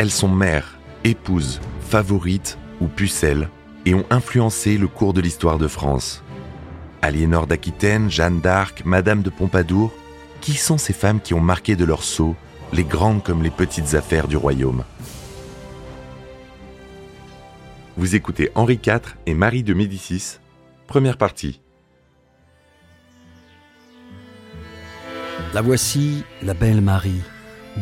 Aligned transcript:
elles 0.00 0.10
sont 0.10 0.30
mères, 0.30 0.78
épouses, 1.04 1.60
favorites 1.82 2.56
ou 2.80 2.86
pucelles 2.86 3.50
et 3.84 3.94
ont 3.94 4.06
influencé 4.08 4.78
le 4.78 4.88
cours 4.88 5.12
de 5.12 5.20
l'histoire 5.20 5.58
de 5.58 5.68
France. 5.68 6.24
Aliénor 7.02 7.46
d'Aquitaine, 7.46 8.10
Jeanne 8.10 8.40
d'Arc, 8.40 8.82
Madame 8.86 9.20
de 9.20 9.28
Pompadour, 9.28 9.92
qui 10.40 10.54
sont 10.54 10.78
ces 10.78 10.94
femmes 10.94 11.20
qui 11.20 11.34
ont 11.34 11.40
marqué 11.40 11.76
de 11.76 11.84
leur 11.84 12.02
sceau 12.02 12.34
les 12.72 12.84
grandes 12.84 13.22
comme 13.22 13.42
les 13.42 13.50
petites 13.50 13.94
affaires 13.94 14.26
du 14.26 14.38
royaume? 14.38 14.84
Vous 17.98 18.14
écoutez 18.14 18.50
Henri 18.54 18.80
IV 18.82 19.16
et 19.26 19.34
Marie 19.34 19.64
de 19.64 19.74
Médicis, 19.74 20.38
première 20.86 21.18
partie. 21.18 21.60
La 25.52 25.60
voici, 25.60 26.24
la 26.42 26.54
belle 26.54 26.80
Marie, 26.80 27.20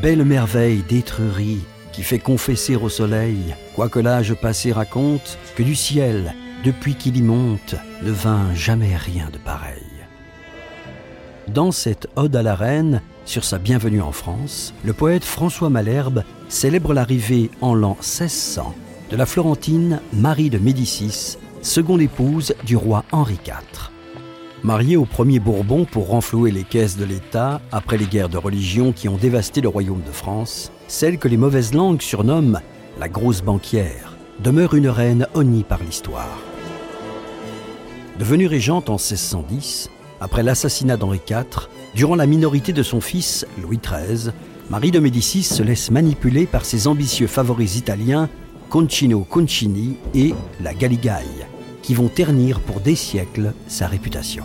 belle 0.03 0.25
merveille 0.25 0.83
d'Étrurie, 0.83 1.65
qui 1.93 2.03
fait 2.03 2.19
confesser 2.19 2.77
au 2.77 2.89
soleil, 2.89 3.55
quoique 3.75 3.99
l'âge 3.99 4.35
passé 4.35 4.73
raconte, 4.73 5.39
que 5.57 5.63
du 5.63 5.75
ciel, 5.75 6.35
depuis 6.65 6.95
qu'il 6.95 7.17
y 7.17 7.23
monte, 7.23 7.75
ne 8.03 8.11
vint 8.11 8.55
jamais 8.55 8.97
rien 8.97 9.31
de 9.33 9.39
pareil. 9.39 9.85
Dans 11.49 11.73
cette 11.73 12.09
Ode 12.17 12.37
à 12.37 12.43
la 12.43 12.55
Reine, 12.55 13.01
sur 13.25 13.45
sa 13.45 13.59
bienvenue 13.59 14.03
en 14.03 14.13
France, 14.13 14.75
le 14.85 14.93
poète 14.93 15.25
François 15.25 15.71
Malherbe 15.71 16.25
célèbre 16.49 16.93
l'arrivée 16.93 17.51
en 17.61 17.75
l'an 17.75 17.97
1600 18.01 18.75
de 19.11 19.17
la 19.17 19.25
Florentine 19.27 20.01
Marie 20.13 20.51
de 20.51 20.59
Médicis, 20.59 21.39
seconde 21.63 22.03
épouse 22.03 22.55
du 22.65 22.77
roi 22.77 23.05
Henri 23.13 23.39
IV. 23.47 23.91
Mariée 24.63 24.97
au 24.97 25.05
premier 25.05 25.39
Bourbon 25.39 25.85
pour 25.85 26.09
renflouer 26.09 26.51
les 26.51 26.65
caisses 26.65 26.97
de 26.97 27.05
l'État 27.05 27.61
après 27.73 27.97
les 27.97 28.07
guerres 28.07 28.29
de 28.29 28.39
religion 28.39 28.93
qui 28.93 29.09
ont 29.09 29.17
dévasté 29.17 29.61
le 29.61 29.69
royaume 29.69 30.03
de 30.03 30.13
France, 30.13 30.73
celle 30.89 31.19
que 31.19 31.29
les 31.29 31.37
mauvaises 31.37 31.75
langues 31.75 32.03
surnomment 32.03 32.61
la 32.99 33.09
grosse 33.09 33.43
banquière 33.43 34.17
demeure 34.43 34.75
une 34.75 34.89
reine 34.89 35.29
honnie 35.35 35.65
par 35.65 35.83
l'histoire. 35.83 36.39
Devenue 38.19 38.47
régente 38.49 38.89
en 38.89 38.95
1610, 38.95 39.91
après 40.21 40.43
l'assassinat 40.43 40.97
d'Henri 40.97 41.21
IV, 41.29 41.69
durant 41.95 42.17
la 42.17 42.27
minorité 42.27 42.73
de 42.73 42.83
son 42.83 43.01
fils 43.01 43.47
Louis 43.63 43.79
XIII, 43.79 44.33
Marie 44.71 44.91
de 44.91 44.99
Médicis 44.99 45.45
se 45.45 45.63
laisse 45.63 45.91
manipuler 45.91 46.47
par 46.47 46.65
ses 46.65 46.89
ambitieux 46.89 47.29
favoris 47.29 47.77
italiens 47.77 48.29
Concino 48.69 49.21
Concini 49.21 49.97
et 50.15 50.35
la 50.61 50.75
Galigaille, 50.75 51.47
qui 51.83 51.95
vont 51.95 52.09
ternir 52.09 52.61
pour 52.61 52.81
des 52.81 52.97
siècles 52.97 53.53
sa 53.67 53.87
réputation. 53.87 54.45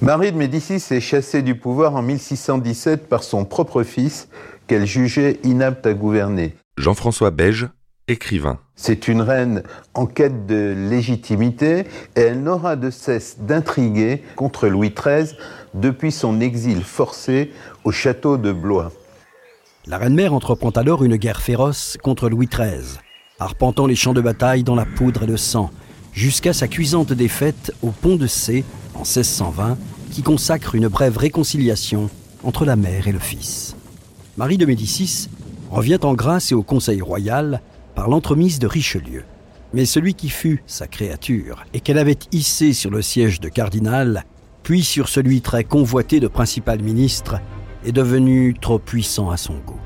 Marie 0.00 0.30
de 0.30 0.36
Médicis 0.36 0.80
est 0.92 1.00
chassée 1.00 1.42
du 1.42 1.56
pouvoir 1.56 1.96
en 1.96 2.02
1617 2.02 3.08
par 3.08 3.24
son 3.24 3.44
propre 3.44 3.82
fils, 3.82 4.28
qu'elle 4.68 4.86
jugeait 4.86 5.40
inapte 5.42 5.84
à 5.86 5.92
gouverner. 5.92 6.54
Jean-François 6.76 7.32
Beige, 7.32 7.68
écrivain. 8.06 8.60
C'est 8.76 9.08
une 9.08 9.20
reine 9.20 9.64
en 9.94 10.06
quête 10.06 10.46
de 10.46 10.72
légitimité 10.88 11.80
et 12.14 12.20
elle 12.20 12.44
n'aura 12.44 12.76
de 12.76 12.90
cesse 12.90 13.38
d'intriguer 13.40 14.22
contre 14.36 14.68
Louis 14.68 14.94
XIII 14.96 15.36
depuis 15.74 16.12
son 16.12 16.40
exil 16.40 16.84
forcé 16.84 17.50
au 17.82 17.90
château 17.90 18.36
de 18.36 18.52
Blois. 18.52 18.92
La 19.86 19.98
reine-mère 19.98 20.32
entreprend 20.32 20.70
alors 20.70 21.02
une 21.02 21.16
guerre 21.16 21.40
féroce 21.40 21.98
contre 22.00 22.28
Louis 22.28 22.46
XIII, 22.46 23.00
arpentant 23.40 23.88
les 23.88 23.96
champs 23.96 24.14
de 24.14 24.20
bataille 24.20 24.62
dans 24.62 24.76
la 24.76 24.86
poudre 24.86 25.24
et 25.24 25.26
le 25.26 25.36
sang, 25.36 25.72
jusqu'à 26.12 26.52
sa 26.52 26.68
cuisante 26.68 27.12
défaite 27.12 27.72
au 27.82 27.90
pont 27.90 28.14
de 28.14 28.28
C 28.28 28.64
en 28.98 29.04
1620, 29.04 29.78
qui 30.10 30.22
consacre 30.22 30.74
une 30.74 30.88
brève 30.88 31.16
réconciliation 31.16 32.10
entre 32.42 32.64
la 32.64 32.76
mère 32.76 33.08
et 33.08 33.12
le 33.12 33.18
fils. 33.18 33.76
Marie 34.36 34.58
de 34.58 34.66
Médicis 34.66 35.28
revient 35.70 35.98
en 36.02 36.14
grâce 36.14 36.52
et 36.52 36.54
au 36.54 36.62
Conseil 36.62 37.00
royal 37.00 37.60
par 37.94 38.08
l'entremise 38.08 38.58
de 38.58 38.66
Richelieu. 38.66 39.24
Mais 39.74 39.84
celui 39.84 40.14
qui 40.14 40.28
fut 40.28 40.62
sa 40.66 40.86
créature 40.86 41.64
et 41.74 41.80
qu'elle 41.80 41.98
avait 41.98 42.18
hissé 42.32 42.72
sur 42.72 42.90
le 42.90 43.02
siège 43.02 43.40
de 43.40 43.48
cardinal, 43.48 44.24
puis 44.62 44.82
sur 44.82 45.08
celui 45.08 45.40
très 45.40 45.64
convoité 45.64 46.20
de 46.20 46.28
principal 46.28 46.80
ministre, 46.82 47.40
est 47.84 47.92
devenu 47.92 48.54
trop 48.60 48.78
puissant 48.78 49.30
à 49.30 49.36
son 49.36 49.54
goût. 49.54 49.80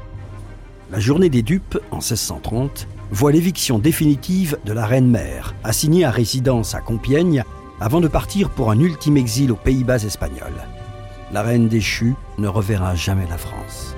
La 0.91 1.01
journée 1.01 1.31
des 1.31 1.43
dupes, 1.43 1.79
en 1.91 1.97
1630, 1.97 2.87
voit 3.11 3.33
l'éviction 3.33 3.79
définitive 3.79 4.59
de 4.65 4.73
la 4.73 4.87
reine-mère, 4.87 5.55
assignée 5.65 6.05
à 6.05 6.11
résidence 6.11 6.75
à 6.75 6.81
Compiègne, 6.81 7.45
avant 7.83 8.01
de 8.01 8.07
partir 8.07 8.49
pour 8.49 8.71
un 8.71 8.79
ultime 8.79 9.17
exil 9.17 9.51
aux 9.51 9.57
Pays-Bas 9.57 10.05
espagnols. 10.05 10.63
La 11.33 11.43
reine 11.43 11.67
déchue 11.67 12.15
ne 12.39 12.47
reverra 12.47 12.95
jamais 12.95 13.27
la 13.29 13.37
France. 13.37 13.97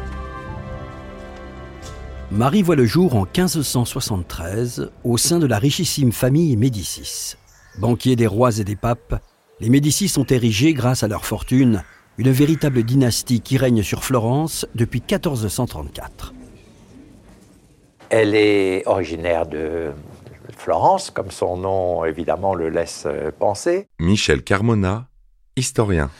Marie 2.30 2.62
voit 2.62 2.76
le 2.76 2.86
jour 2.86 3.14
en 3.14 3.24
1573 3.24 4.90
au 5.04 5.18
sein 5.18 5.38
de 5.38 5.46
la 5.46 5.58
richissime 5.58 6.12
famille 6.12 6.56
Médicis. 6.56 7.36
Banquiers 7.78 8.16
des 8.16 8.26
rois 8.26 8.56
et 8.56 8.64
des 8.64 8.74
papes, 8.74 9.22
les 9.60 9.68
Médicis 9.68 10.14
ont 10.16 10.24
érigé, 10.24 10.72
grâce 10.72 11.02
à 11.02 11.08
leur 11.08 11.26
fortune, 11.26 11.84
une 12.16 12.30
véritable 12.30 12.84
dynastie 12.84 13.42
qui 13.42 13.58
règne 13.58 13.82
sur 13.82 14.02
Florence 14.02 14.66
depuis 14.74 15.00
1434. 15.00 16.32
Elle 18.08 18.34
est 18.34 18.86
originaire 18.86 19.44
de 19.44 19.92
Florence, 20.56 21.10
comme 21.10 21.30
son 21.30 21.56
nom 21.56 22.04
évidemment 22.04 22.54
le 22.54 22.68
laisse 22.68 23.06
penser. 23.38 23.88
Michel 23.98 24.42
Carmona, 24.42 25.06
historien. 25.56 26.10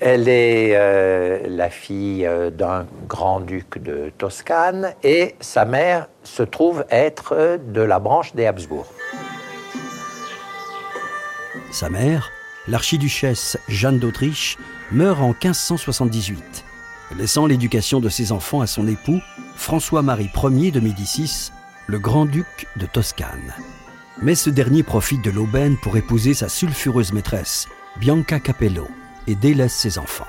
Elle 0.00 0.28
est 0.28 0.72
euh, 0.74 1.46
la 1.46 1.70
fille 1.70 2.26
euh, 2.26 2.50
d'un 2.50 2.86
grand-duc 3.08 3.80
de 3.80 4.10
Toscane 4.18 4.94
et 5.04 5.36
sa 5.38 5.64
mère 5.64 6.08
se 6.24 6.42
trouve 6.42 6.84
être 6.90 7.60
de 7.64 7.82
la 7.82 8.00
branche 8.00 8.34
des 8.34 8.46
Habsbourg. 8.46 8.86
Sa 11.70 11.88
mère, 11.88 12.32
l'archiduchesse 12.66 13.58
Jeanne 13.68 14.00
d'Autriche, 14.00 14.58
meurt 14.90 15.20
en 15.20 15.28
1578, 15.28 16.64
laissant 17.16 17.46
l'éducation 17.46 18.00
de 18.00 18.08
ses 18.08 18.32
enfants 18.32 18.60
à 18.60 18.66
son 18.66 18.88
époux, 18.88 19.20
François-Marie 19.54 20.30
Ier 20.34 20.72
de 20.72 20.80
Médicis, 20.80 21.52
le 21.92 21.98
grand-duc 21.98 22.66
de 22.76 22.86
Toscane. 22.86 23.52
Mais 24.22 24.34
ce 24.34 24.48
dernier 24.48 24.82
profite 24.82 25.22
de 25.22 25.30
l'aubaine 25.30 25.76
pour 25.76 25.98
épouser 25.98 26.32
sa 26.32 26.48
sulfureuse 26.48 27.12
maîtresse, 27.12 27.68
Bianca 28.00 28.40
Capello, 28.40 28.88
et 29.26 29.34
délaisse 29.34 29.74
ses 29.74 29.98
enfants. 29.98 30.24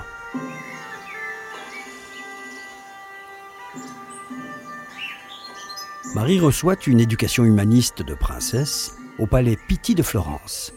Marie 6.13 6.41
reçoit 6.41 6.75
une 6.85 6.99
éducation 6.99 7.45
humaniste 7.45 8.03
de 8.03 8.13
princesse 8.13 8.97
au 9.17 9.25
palais 9.25 9.57
Pitti 9.69 9.95
de 9.95 10.03
Florence. 10.03 10.73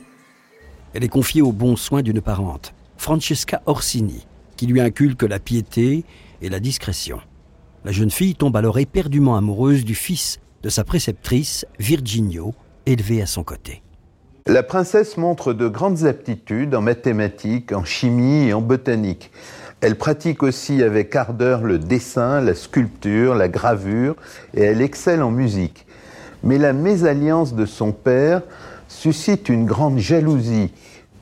Elle 0.94 1.02
est 1.02 1.08
confiée 1.08 1.42
aux 1.42 1.50
bons 1.50 1.74
soins 1.74 2.02
d'une 2.02 2.20
parente, 2.20 2.74
Francesca 2.96 3.60
Orsini, 3.66 4.24
qui 4.56 4.68
lui 4.68 4.80
inculque 4.80 5.24
la 5.24 5.40
piété 5.40 6.04
et 6.42 6.48
la 6.48 6.60
discrétion. 6.60 7.18
La 7.84 7.90
jeune 7.90 8.12
fille 8.12 8.36
tombe 8.36 8.56
alors 8.56 8.78
éperdument 8.78 9.36
amoureuse 9.36 9.84
du 9.84 9.96
fils 9.96 10.38
de 10.62 10.68
sa 10.68 10.84
préceptrice, 10.84 11.66
Virginio, 11.78 12.54
élevé 12.86 13.22
à 13.22 13.26
son 13.26 13.44
côté. 13.44 13.82
La 14.46 14.62
princesse 14.62 15.16
montre 15.16 15.52
de 15.52 15.66
grandes 15.66 16.04
aptitudes 16.04 16.74
en 16.74 16.80
mathématiques, 16.80 17.72
en 17.72 17.84
chimie 17.84 18.48
et 18.48 18.52
en 18.52 18.60
botanique. 18.60 19.32
Elle 19.80 19.96
pratique 19.96 20.42
aussi 20.42 20.82
avec 20.82 21.14
ardeur 21.16 21.62
le 21.62 21.78
dessin, 21.78 22.40
la 22.40 22.54
sculpture, 22.54 23.34
la 23.34 23.48
gravure 23.48 24.14
et 24.54 24.62
elle 24.62 24.80
excelle 24.80 25.22
en 25.22 25.30
musique. 25.30 25.86
Mais 26.44 26.58
la 26.58 26.72
mésalliance 26.72 27.54
de 27.54 27.66
son 27.66 27.92
père 27.92 28.42
suscite 28.88 29.48
une 29.48 29.66
grande 29.66 29.98
jalousie 29.98 30.72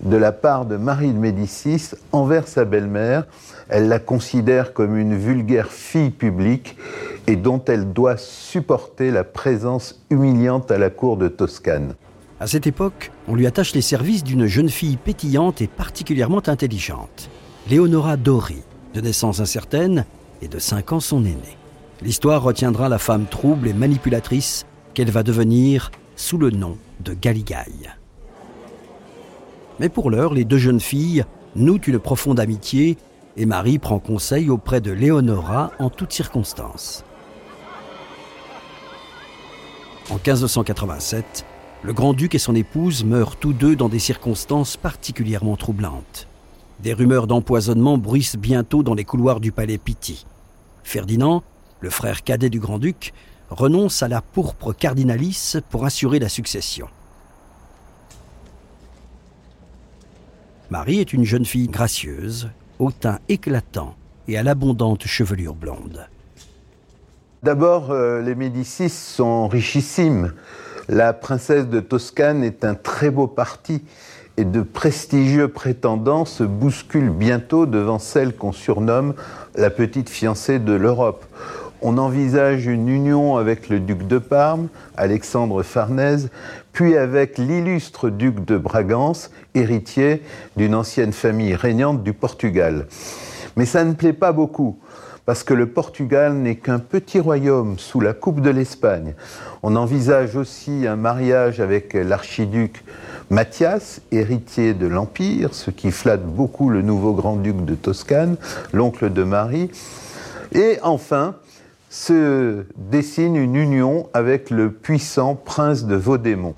de 0.03 0.17
la 0.17 0.33
part 0.33 0.67
de 0.67 0.77
Marie 0.77 1.13
de 1.13 1.19
Médicis 1.19 1.93
envers 2.13 2.47
sa 2.47 2.65
belle-mère. 2.65 3.27
Elle 3.69 3.89
la 3.89 3.99
considère 3.99 4.75
comme 4.75 4.99
une 4.99 5.17
vulgaire 5.17 5.73
fille 5.73 6.11
publique 6.11 6.77
et 7.27 7.37
dont 7.37 7.63
elle 7.67 7.93
doit 7.93 8.17
supporter 8.17 9.11
la 9.11 9.25
présence 9.25 10.05
humiliante 10.11 10.71
à 10.71 10.79
la 10.79 10.91
cour 10.91 11.17
de 11.17 11.29
Toscane. 11.29 11.95
À 12.41 12.47
cette 12.47 12.67
époque, 12.67 13.13
on 13.29 13.35
lui 13.35 13.47
attache 13.47 13.75
les 13.75 13.81
services 13.81 14.25
d'une 14.25 14.47
jeune 14.47 14.69
fille 14.69 14.97
pétillante 14.97 15.63
et 15.63 15.67
particulièrement 15.67 16.43
intelligente, 16.47 17.31
Léonora 17.71 18.17
Dori, 18.17 18.63
de 18.93 19.01
naissance 19.01 19.41
incertaine 19.41 20.05
et 20.43 20.49
de 20.49 20.59
5 20.59 20.93
ans 20.93 21.01
son 21.01 21.25
aînée. 21.25 21.57
L'histoire 22.03 22.43
retiendra 22.43 22.89
la 22.89 22.99
femme 22.99 23.27
trouble 23.27 23.69
et 23.69 23.73
manipulatrice 23.73 24.67
qu'elle 24.93 25.11
va 25.11 25.23
devenir 25.23 25.91
sous 26.17 26.39
le 26.39 26.51
nom 26.51 26.77
de 27.01 27.15
Galigaille. 27.15 27.91
Mais 29.81 29.89
pour 29.89 30.11
l'heure, 30.11 30.35
les 30.35 30.45
deux 30.45 30.59
jeunes 30.59 30.81
filles 30.81 31.25
nouent 31.57 31.81
une 31.87 31.99
profonde 31.99 32.41
amitié 32.41 32.99
et 33.37 33.47
Marie 33.47 33.79
prend 33.79 33.99
conseil 33.99 34.51
auprès 34.51 34.81
de 34.81 34.93
Léonora 34.93 35.73
en 35.79 35.91
toutes 35.91 36.13
circonstances. 36.13 37.05
En 40.11 40.17
1587, 40.17 41.47
le 41.83 41.93
grand-duc 41.95 42.35
et 42.35 42.39
son 42.39 42.55
épouse 42.55 43.05
meurent 43.05 43.37
tous 43.37 43.55
deux 43.55 43.75
dans 43.75 43.89
des 43.89 43.99
circonstances 43.99 44.77
particulièrement 44.77 45.57
troublantes. 45.57 46.29
Des 46.81 46.93
rumeurs 46.93 47.27
d'empoisonnement 47.27 47.97
bruissent 47.97 48.37
bientôt 48.37 48.83
dans 48.83 48.93
les 48.93 49.05
couloirs 49.05 49.41
du 49.41 49.51
palais 49.51 49.79
Pitti. 49.79 50.27
Ferdinand, 50.83 51.43
le 51.81 51.89
frère 51.89 52.23
cadet 52.23 52.51
du 52.51 52.61
grand-duc, 52.61 53.15
renonce 53.49 54.03
à 54.03 54.09
la 54.09 54.21
pourpre 54.21 54.75
cardinalice 54.75 55.57
pour 55.71 55.87
assurer 55.87 56.19
la 56.19 56.29
succession. 56.29 56.89
Marie 60.69 61.01
est 61.01 61.15
une 61.15 61.25
jeune 61.25 61.47
fille 61.47 61.69
gracieuse, 61.69 62.51
au 62.79 62.91
teint 62.91 63.21
éclatant 63.31 63.95
et 64.29 64.37
à 64.37 64.43
l'abondante 64.43 65.07
chevelure 65.07 65.55
blonde. 65.55 66.09
D'abord, 67.45 67.91
euh, 67.91 68.23
les 68.23 68.35
Médicis 68.35 68.89
sont 68.89 69.49
richissimes. 69.49 70.33
La 70.89 71.13
princesse 71.13 71.67
de 71.69 71.79
Toscane 71.79 72.43
est 72.43 72.65
un 72.65 72.75
très 72.75 73.11
beau 73.11 73.27
parti 73.27 73.83
et 74.39 74.47
de 74.47 74.63
prestigieux 74.63 75.49
prétendants 75.49 76.25
se 76.25 76.43
bousculent 76.43 77.11
bientôt 77.11 77.67
devant 77.67 77.99
celle 77.99 78.35
qu'on 78.35 78.53
surnomme 78.53 79.13
la 79.57 79.69
petite 79.69 80.09
fiancée 80.09 80.59
de 80.59 80.73
l'Europe. 80.73 81.27
On 81.83 81.99
envisage 81.99 82.65
une 82.65 82.89
union 82.89 83.37
avec 83.37 83.69
le 83.69 83.79
duc 83.79 84.07
de 84.07 84.17
Parme, 84.17 84.69
Alexandre 84.97 85.63
Farnèse, 85.63 86.31
puis 86.73 86.97
avec 86.97 87.37
l'illustre 87.37 88.09
duc 88.09 88.43
de 88.47 88.57
Bragance, 88.57 89.31
héritier 89.55 90.23
d'une 90.57 90.75
ancienne 90.75 91.13
famille 91.13 91.55
régnante 91.55 92.03
du 92.03 92.15
Portugal. 92.15 92.87
Mais 93.57 93.67
ça 93.67 93.85
ne 93.85 93.93
plaît 93.93 94.15
pas 94.15 94.33
beaucoup 94.33 94.79
parce 95.27 95.43
que 95.43 95.55
le 95.55 95.67
Portugal 95.67 96.35
n'est 96.35 96.57
qu'un 96.57 96.79
petit 96.79 97.19
royaume 97.19 97.79
sous 97.79 98.01
la 98.01 98.13
coupe 98.13 98.41
de 98.41 98.51
l'Espagne. 98.51 99.15
On 99.63 99.77
envisage 99.77 100.37
aussi 100.37 100.87
un 100.87 100.97
mariage 100.97 101.61
avec 101.61 101.95
l'archiduc 101.95 102.85
Mathias, 103.31 104.03
héritier 104.13 104.75
de 104.75 104.87
l'Empire, 104.87 105.55
ce 105.55 105.71
qui 105.71 105.91
flatte 105.91 106.25
beaucoup 106.25 106.69
le 106.69 106.83
nouveau 106.83 107.15
grand-duc 107.15 107.65
de 107.65 107.75
Toscane, 107.75 108.37
l'oncle 108.73 109.11
de 109.11 109.25
Marie. 109.25 109.71
Et 110.53 110.79
enfin, 110.83 111.37
se 111.89 112.65
dessine 112.77 113.37
une 113.37 113.57
union 113.57 114.09
avec 114.13 114.51
le 114.51 114.71
puissant 114.71 115.37
prince 115.37 115.85
de 115.87 115.95
Vaudémont. 115.95 116.55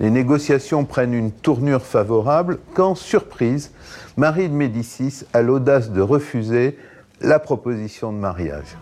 Les 0.00 0.10
négociations 0.10 0.84
prennent 0.84 1.14
une 1.14 1.30
tournure 1.30 1.82
favorable 1.82 2.58
quand, 2.74 2.94
surprise, 2.94 3.70
Marie 4.16 4.48
de 4.48 4.54
Médicis 4.54 5.24
a 5.32 5.40
l'audace 5.40 5.90
de 5.92 6.00
refuser 6.00 6.76
la 7.20 7.38
proposition 7.38 8.12
de 8.12 8.18
mariage. 8.18 8.76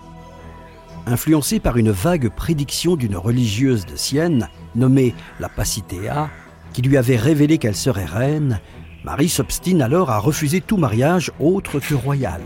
Influencée 1.06 1.60
par 1.60 1.76
une 1.76 1.90
vague 1.90 2.28
prédiction 2.28 2.96
d'une 2.96 3.16
religieuse 3.16 3.86
de 3.86 3.96
Sienne, 3.96 4.48
nommée 4.74 5.14
la 5.40 5.48
Pacitea, 5.48 6.28
qui 6.72 6.82
lui 6.82 6.96
avait 6.96 7.16
révélé 7.16 7.58
qu'elle 7.58 7.76
serait 7.76 8.04
reine, 8.04 8.60
Marie 9.04 9.28
s'obstine 9.28 9.80
alors 9.80 10.10
à 10.10 10.18
refuser 10.18 10.60
tout 10.60 10.76
mariage 10.76 11.32
autre 11.40 11.80
que 11.80 11.94
royal. 11.94 12.42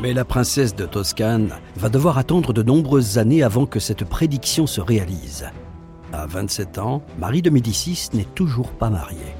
Mais 0.00 0.14
la 0.14 0.24
princesse 0.24 0.74
de 0.74 0.86
Toscane 0.86 1.50
va 1.76 1.88
devoir 1.88 2.18
attendre 2.18 2.52
de 2.52 2.62
nombreuses 2.62 3.18
années 3.18 3.42
avant 3.42 3.66
que 3.66 3.80
cette 3.80 4.04
prédiction 4.04 4.66
se 4.66 4.80
réalise. 4.80 5.46
À 6.12 6.26
27 6.26 6.78
ans, 6.78 7.02
Marie 7.18 7.42
de 7.42 7.50
Médicis 7.50 8.08
n'est 8.14 8.24
toujours 8.24 8.70
pas 8.70 8.90
mariée. 8.90 9.34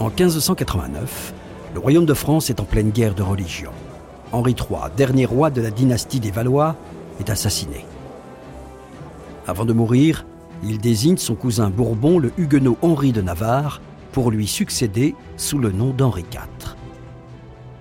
En 0.00 0.06
1589, 0.06 1.32
le 1.72 1.78
royaume 1.78 2.04
de 2.04 2.14
France 2.14 2.50
est 2.50 2.58
en 2.58 2.64
pleine 2.64 2.90
guerre 2.90 3.14
de 3.14 3.22
religion. 3.22 3.70
Henri 4.32 4.56
III, 4.58 4.90
dernier 4.96 5.24
roi 5.24 5.50
de 5.50 5.62
la 5.62 5.70
dynastie 5.70 6.18
des 6.18 6.32
Valois, 6.32 6.74
est 7.20 7.30
assassiné. 7.30 7.86
Avant 9.46 9.64
de 9.64 9.72
mourir, 9.72 10.26
il 10.64 10.78
désigne 10.78 11.16
son 11.16 11.36
cousin 11.36 11.70
Bourbon, 11.70 12.18
le 12.18 12.32
huguenot 12.38 12.76
Henri 12.82 13.12
de 13.12 13.22
Navarre, 13.22 13.80
pour 14.10 14.32
lui 14.32 14.48
succéder 14.48 15.14
sous 15.36 15.58
le 15.58 15.70
nom 15.70 15.90
d'Henri 15.90 16.24
IV. 16.32 16.74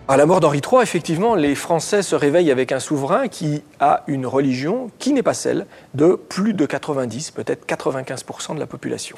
À 0.07 0.15
la 0.15 0.27
mort 0.27 0.39
d'Henri 0.39 0.59
III, 0.59 0.83
effectivement, 0.83 1.33
les 1.33 1.55
Français 1.55 2.03
se 2.03 2.15
réveillent 2.15 2.51
avec 2.51 2.71
un 2.71 2.79
souverain 2.79 3.27
qui 3.27 3.63
a 3.79 4.03
une 4.05 4.27
religion 4.27 4.91
qui 4.99 5.13
n'est 5.13 5.23
pas 5.23 5.33
celle 5.33 5.65
de 5.95 6.13
plus 6.13 6.53
de 6.53 6.67
90, 6.67 7.31
peut-être 7.31 7.65
95% 7.65 8.53
de 8.53 8.59
la 8.59 8.67
population. 8.67 9.17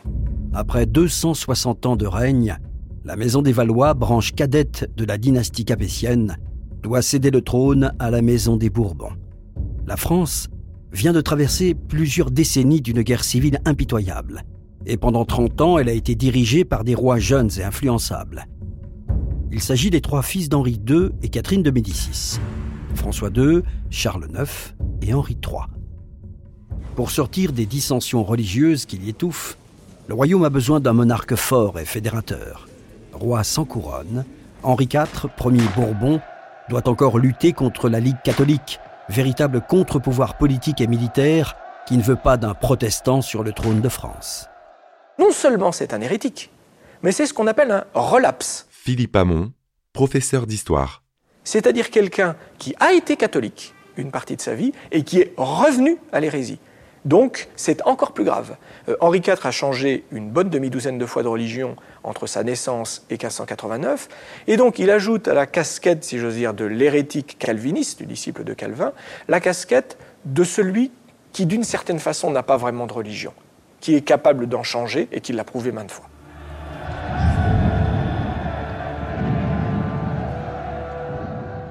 Après 0.54 0.86
260 0.86 1.86
ans 1.88 1.96
de 1.98 2.06
règne, 2.06 2.58
la 3.06 3.16
maison 3.16 3.44
des 3.44 3.52
Valois, 3.52 3.94
branche 3.94 4.34
cadette 4.34 4.90
de 4.98 5.06
la 5.06 5.20
dynastie 5.20 5.64
capétienne, 5.64 6.38
doit 6.82 7.04
céder 7.04 7.30
le 7.30 7.42
trône 7.42 7.94
à 8.00 8.10
la 8.10 8.24
maison 8.24 8.58
des 8.58 8.72
Bourbons. 8.72 9.14
La 9.86 9.96
France 9.96 10.48
vient 10.92 11.14
de 11.14 11.22
traverser 11.22 11.76
plusieurs 11.76 12.32
décennies 12.32 12.82
d'une 12.82 13.04
guerre 13.04 13.24
civile 13.24 13.60
impitoyable, 13.64 14.44
et 14.88 14.98
pendant 14.98 15.24
30 15.24 15.62
ans, 15.62 15.78
elle 15.78 15.90
a 15.90 15.94
été 15.94 16.16
dirigée 16.16 16.66
par 16.66 16.84
des 16.84 16.96
rois 16.96 17.20
jeunes 17.20 17.52
et 17.60 17.64
influençables. 17.64 18.48
Il 19.52 19.62
s'agit 19.62 19.92
des 19.92 20.02
trois 20.02 20.24
fils 20.24 20.50
d'Henri 20.50 20.82
II 20.90 21.10
et 21.22 21.30
Catherine 21.30 21.62
de 21.62 21.70
Médicis, 21.70 22.40
François 22.96 23.30
II, 23.36 23.62
Charles 23.92 24.28
IX 24.34 24.74
et 25.04 25.14
Henri 25.14 25.38
III. 25.46 25.66
Pour 26.96 27.12
sortir 27.12 27.52
des 27.52 27.68
dissensions 27.68 28.24
religieuses 28.24 28.86
qui 28.86 28.98
l'y 28.98 29.10
étouffent, 29.10 29.60
le 30.08 30.16
royaume 30.16 30.44
a 30.44 30.50
besoin 30.50 30.80
d'un 30.80 30.94
monarque 30.94 31.36
fort 31.36 31.80
et 31.80 31.86
fédérateur 31.86 32.68
roi 33.16 33.44
sans 33.44 33.66
couronne, 33.66 34.26
Henri 34.64 34.88
IV, 34.92 35.30
premier 35.36 35.64
Bourbon, 35.76 36.22
doit 36.70 36.88
encore 36.88 37.18
lutter 37.18 37.54
contre 37.54 37.90
la 37.90 38.00
Ligue 38.00 38.22
catholique, 38.24 38.80
véritable 39.10 39.62
contre-pouvoir 39.62 40.38
politique 40.38 40.82
et 40.82 40.88
militaire 40.88 41.56
qui 41.88 41.98
ne 41.98 42.04
veut 42.04 42.16
pas 42.16 42.38
d'un 42.38 42.54
protestant 42.54 43.22
sur 43.22 43.44
le 43.44 43.54
trône 43.54 43.82
de 43.82 43.90
France. 43.90 44.48
Non 45.20 45.32
seulement 45.32 45.72
c'est 45.72 45.94
un 45.94 46.02
hérétique, 46.02 46.52
mais 47.04 47.12
c'est 47.12 47.26
ce 47.26 47.34
qu'on 47.34 47.48
appelle 47.48 47.72
un 47.72 47.86
relapse. 47.94 48.68
Philippe 48.70 49.16
Hamon, 49.16 49.52
professeur 49.94 50.48
d'histoire. 50.48 51.04
C'est-à-dire 51.44 51.92
quelqu'un 51.92 52.36
qui 52.58 52.76
a 52.80 52.94
été 52.94 53.16
catholique 53.16 53.74
une 53.98 54.12
partie 54.12 54.36
de 54.36 54.42
sa 54.42 54.56
vie 54.56 54.74
et 54.92 55.04
qui 55.04 55.20
est 55.20 55.34
revenu 55.38 55.98
à 56.12 56.20
l'hérésie. 56.20 56.60
Donc 57.06 57.48
c'est 57.56 57.86
encore 57.86 58.12
plus 58.12 58.24
grave. 58.24 58.58
Euh, 58.90 58.96
Henri 59.00 59.20
IV 59.20 59.46
a 59.46 59.52
changé 59.52 60.04
une 60.12 60.32
bonne 60.32 60.50
demi-douzaine 60.50 60.98
de 60.98 61.06
fois 61.06 61.22
de 61.22 61.28
religion 61.28 61.76
entre 62.04 62.26
sa 62.26 62.44
naissance 62.44 63.06
et 63.12 63.14
1589, 63.14 64.10
et 64.48 64.58
donc 64.58 64.80
il 64.80 64.90
ajoute 64.90 65.28
à 65.28 65.36
la 65.36 65.46
casquette, 65.46 66.04
si 66.04 66.18
j'ose 66.18 66.36
dire, 66.36 66.56
de 66.56 66.66
l'hérétique 66.66 67.38
calviniste, 67.38 68.00
du 68.00 68.08
disciple 68.08 68.44
de 68.44 68.54
Calvin, 68.54 68.92
la 69.28 69.40
casquette 69.40 69.98
de 70.26 70.44
celui 70.44 70.92
qui 71.32 71.46
d'une 71.46 71.64
certaine 71.64 72.00
façon 72.00 72.32
n'a 72.32 72.44
pas 72.44 72.58
vraiment 72.58 72.88
de 72.88 72.94
religion, 72.94 73.34
qui 73.82 73.96
est 73.96 74.02
capable 74.02 74.48
d'en 74.48 74.64
changer 74.64 75.08
et 75.12 75.22
qui 75.22 75.34
l'a 75.34 75.44
prouvé 75.44 75.72
maintes 75.72 75.92
fois. 75.92 76.06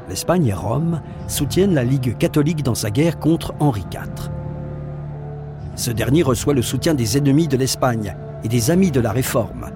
L'Espagne 0.08 0.46
et 0.46 0.52
Rome 0.52 1.02
soutiennent 1.26 1.74
la 1.74 1.82
Ligue 1.82 2.16
catholique 2.18 2.62
dans 2.62 2.76
sa 2.76 2.90
guerre 2.90 3.18
contre 3.18 3.52
Henri 3.58 3.84
IV. 3.92 4.30
Ce 5.76 5.90
dernier 5.90 6.22
reçoit 6.22 6.54
le 6.54 6.62
soutien 6.62 6.94
des 6.94 7.18
ennemis 7.18 7.48
de 7.48 7.56
l'Espagne 7.56 8.14
et 8.44 8.48
des 8.48 8.70
amis 8.70 8.92
de 8.92 9.00
la 9.00 9.10
Réforme. 9.10 9.70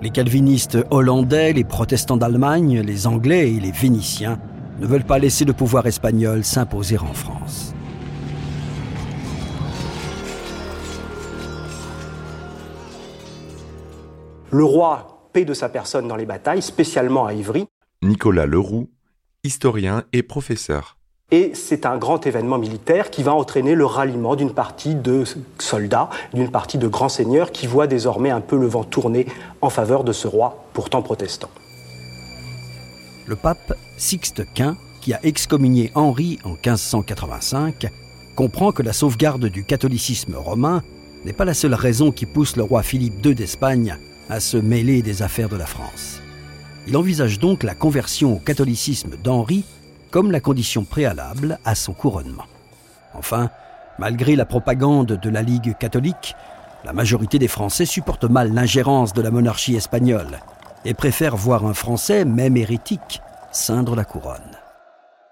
Les 0.00 0.10
calvinistes 0.10 0.78
hollandais, 0.90 1.52
les 1.52 1.64
protestants 1.64 2.16
d'Allemagne, 2.16 2.80
les 2.80 3.06
Anglais 3.06 3.52
et 3.52 3.60
les 3.60 3.72
Vénitiens 3.72 4.38
ne 4.78 4.86
veulent 4.86 5.04
pas 5.04 5.18
laisser 5.18 5.44
le 5.44 5.52
pouvoir 5.52 5.86
espagnol 5.86 6.44
s'imposer 6.44 6.98
en 6.98 7.12
France. 7.12 7.74
Le 14.52 14.64
roi 14.64 15.28
paie 15.32 15.44
de 15.44 15.54
sa 15.54 15.68
personne 15.68 16.08
dans 16.08 16.16
les 16.16 16.26
batailles, 16.26 16.62
spécialement 16.62 17.26
à 17.26 17.34
Ivry. 17.34 17.66
Nicolas 18.02 18.46
Leroux, 18.46 18.88
historien 19.44 20.04
et 20.12 20.22
professeur. 20.22 20.99
Et 21.32 21.52
c'est 21.54 21.86
un 21.86 21.96
grand 21.96 22.26
événement 22.26 22.58
militaire 22.58 23.10
qui 23.10 23.22
va 23.22 23.32
entraîner 23.32 23.76
le 23.76 23.86
ralliement 23.86 24.34
d'une 24.34 24.52
partie 24.52 24.96
de 24.96 25.22
soldats, 25.58 26.10
d'une 26.34 26.50
partie 26.50 26.76
de 26.76 26.88
grands 26.88 27.08
seigneurs 27.08 27.52
qui 27.52 27.68
voient 27.68 27.86
désormais 27.86 28.30
un 28.30 28.40
peu 28.40 28.56
le 28.56 28.66
vent 28.66 28.82
tourner 28.82 29.26
en 29.60 29.70
faveur 29.70 30.02
de 30.02 30.12
ce 30.12 30.26
roi 30.26 30.64
pourtant 30.72 31.02
protestant. 31.02 31.50
Le 33.26 33.36
pape 33.36 33.74
Sixte 33.96 34.42
Quint, 34.54 34.76
qui 35.00 35.14
a 35.14 35.20
excommunié 35.22 35.92
Henri 35.94 36.40
en 36.42 36.50
1585, 36.50 37.86
comprend 38.34 38.72
que 38.72 38.82
la 38.82 38.92
sauvegarde 38.92 39.46
du 39.46 39.64
catholicisme 39.64 40.34
romain 40.34 40.82
n'est 41.24 41.32
pas 41.32 41.44
la 41.44 41.54
seule 41.54 41.74
raison 41.74 42.10
qui 42.10 42.26
pousse 42.26 42.56
le 42.56 42.64
roi 42.64 42.82
Philippe 42.82 43.24
II 43.24 43.34
d'Espagne 43.36 43.96
à 44.28 44.40
se 44.40 44.56
mêler 44.56 45.02
des 45.02 45.22
affaires 45.22 45.48
de 45.48 45.56
la 45.56 45.66
France. 45.66 46.20
Il 46.88 46.96
envisage 46.96 47.38
donc 47.38 47.62
la 47.62 47.74
conversion 47.74 48.34
au 48.34 48.38
catholicisme 48.38 49.16
d'Henri 49.22 49.64
comme 50.10 50.30
la 50.30 50.40
condition 50.40 50.84
préalable 50.84 51.58
à 51.64 51.74
son 51.74 51.92
couronnement. 51.92 52.46
Enfin, 53.14 53.50
malgré 53.98 54.36
la 54.36 54.44
propagande 54.44 55.18
de 55.20 55.30
la 55.30 55.42
Ligue 55.42 55.76
catholique, 55.78 56.34
la 56.84 56.92
majorité 56.92 57.38
des 57.38 57.48
Français 57.48 57.84
supportent 57.84 58.24
mal 58.24 58.52
l'ingérence 58.52 59.12
de 59.12 59.22
la 59.22 59.30
monarchie 59.30 59.76
espagnole 59.76 60.40
et 60.84 60.94
préfèrent 60.94 61.36
voir 61.36 61.66
un 61.66 61.74
Français, 61.74 62.24
même 62.24 62.56
hérétique, 62.56 63.20
ceindre 63.52 63.94
la 63.94 64.04
couronne. 64.04 64.56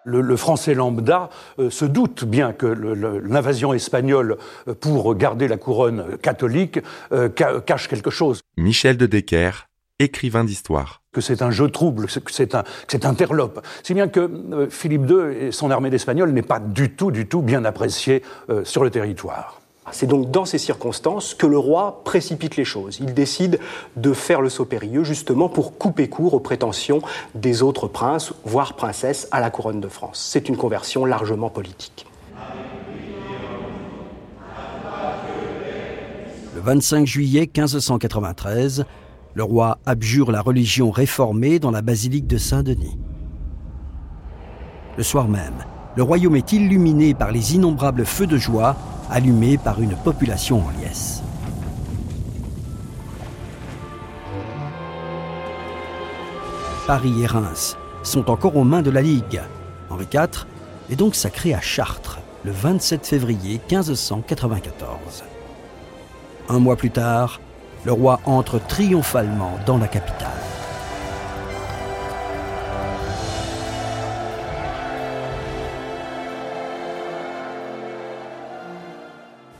Le, 0.04 0.36
Français 0.36 0.72
lambda 0.72 1.28
euh, 1.58 1.68
se 1.68 1.84
doute 1.84 2.24
bien 2.24 2.54
que 2.54 2.66
l'invasion 2.66 3.74
espagnole 3.74 4.38
euh, 4.66 4.74
pour 4.74 5.14
garder 5.14 5.48
la 5.48 5.58
couronne 5.58 6.16
catholique 6.22 6.80
euh, 7.12 7.28
cache 7.28 7.88
quelque 7.88 8.08
chose. 8.08 8.40
Michel 8.56 8.96
de 8.96 9.04
Decker, 9.04 9.68
écrivain 9.98 10.44
d'histoire. 10.44 11.02
Que 11.12 11.20
c'est 11.20 11.42
un 11.42 11.50
jeu 11.50 11.70
trouble, 11.70 12.06
que 12.06 12.32
c'est 12.32 12.54
un, 12.54 12.64
c'est 12.86 13.04
interlope. 13.04 13.64
Si 13.82 13.94
bien 13.94 14.08
que 14.08 14.20
euh, 14.20 14.70
Philippe 14.70 15.08
II 15.08 15.46
et 15.46 15.52
son 15.52 15.70
armée 15.70 15.90
d'Espagnols 15.90 16.30
n'est 16.30 16.42
pas 16.42 16.60
du 16.60 16.90
tout, 16.90 17.10
du 17.10 17.26
tout 17.26 17.42
bien 17.42 17.64
apprécié 17.64 18.22
euh, 18.50 18.64
sur 18.64 18.84
le 18.84 18.90
territoire. 18.90 19.60
C'est 19.90 20.06
donc 20.06 20.30
dans 20.30 20.44
ces 20.44 20.58
circonstances 20.58 21.34
que 21.34 21.46
le 21.46 21.58
roi 21.58 22.02
précipite 22.04 22.56
les 22.56 22.64
choses. 22.64 22.98
Il 23.00 23.14
décide 23.14 23.58
de 23.96 24.12
faire 24.12 24.40
le 24.40 24.50
saut 24.50 24.66
périlleux 24.66 25.04
justement 25.04 25.48
pour 25.48 25.78
couper 25.78 26.08
court 26.08 26.34
aux 26.34 26.40
prétentions 26.40 27.00
des 27.34 27.62
autres 27.62 27.88
princes, 27.88 28.32
voire 28.44 28.74
princesses, 28.74 29.28
à 29.30 29.40
la 29.40 29.50
couronne 29.50 29.80
de 29.80 29.88
France. 29.88 30.28
C'est 30.30 30.48
une 30.48 30.56
conversion 30.56 31.04
largement 31.04 31.48
politique. 31.50 32.06
Le 36.54 36.60
25 36.60 37.06
juillet 37.06 37.42
1593, 37.42 38.84
le 39.38 39.44
roi 39.44 39.78
abjure 39.86 40.32
la 40.32 40.40
religion 40.40 40.90
réformée 40.90 41.60
dans 41.60 41.70
la 41.70 41.80
basilique 41.80 42.26
de 42.26 42.38
Saint-Denis. 42.38 42.98
Le 44.96 45.04
soir 45.04 45.28
même, 45.28 45.64
le 45.94 46.02
royaume 46.02 46.34
est 46.34 46.52
illuminé 46.52 47.14
par 47.14 47.30
les 47.30 47.54
innombrables 47.54 48.04
feux 48.04 48.26
de 48.26 48.36
joie 48.36 48.74
allumés 49.08 49.56
par 49.56 49.80
une 49.80 49.94
population 49.94 50.64
en 50.66 50.70
liesse. 50.80 51.22
Paris 56.88 57.22
et 57.22 57.26
Reims 57.26 57.76
sont 58.02 58.32
encore 58.32 58.56
aux 58.56 58.64
mains 58.64 58.82
de 58.82 58.90
la 58.90 59.02
Ligue. 59.02 59.40
Henri 59.88 60.08
IV 60.12 60.46
est 60.90 60.96
donc 60.96 61.14
sacré 61.14 61.54
à 61.54 61.60
Chartres 61.60 62.18
le 62.42 62.50
27 62.50 63.06
février 63.06 63.60
1594. 63.70 65.22
Un 66.48 66.58
mois 66.58 66.74
plus 66.74 66.90
tard, 66.90 67.38
le 67.84 67.92
roi 67.92 68.20
entre 68.24 68.58
triomphalement 68.58 69.58
dans 69.66 69.78
la 69.78 69.88
capitale. 69.88 70.28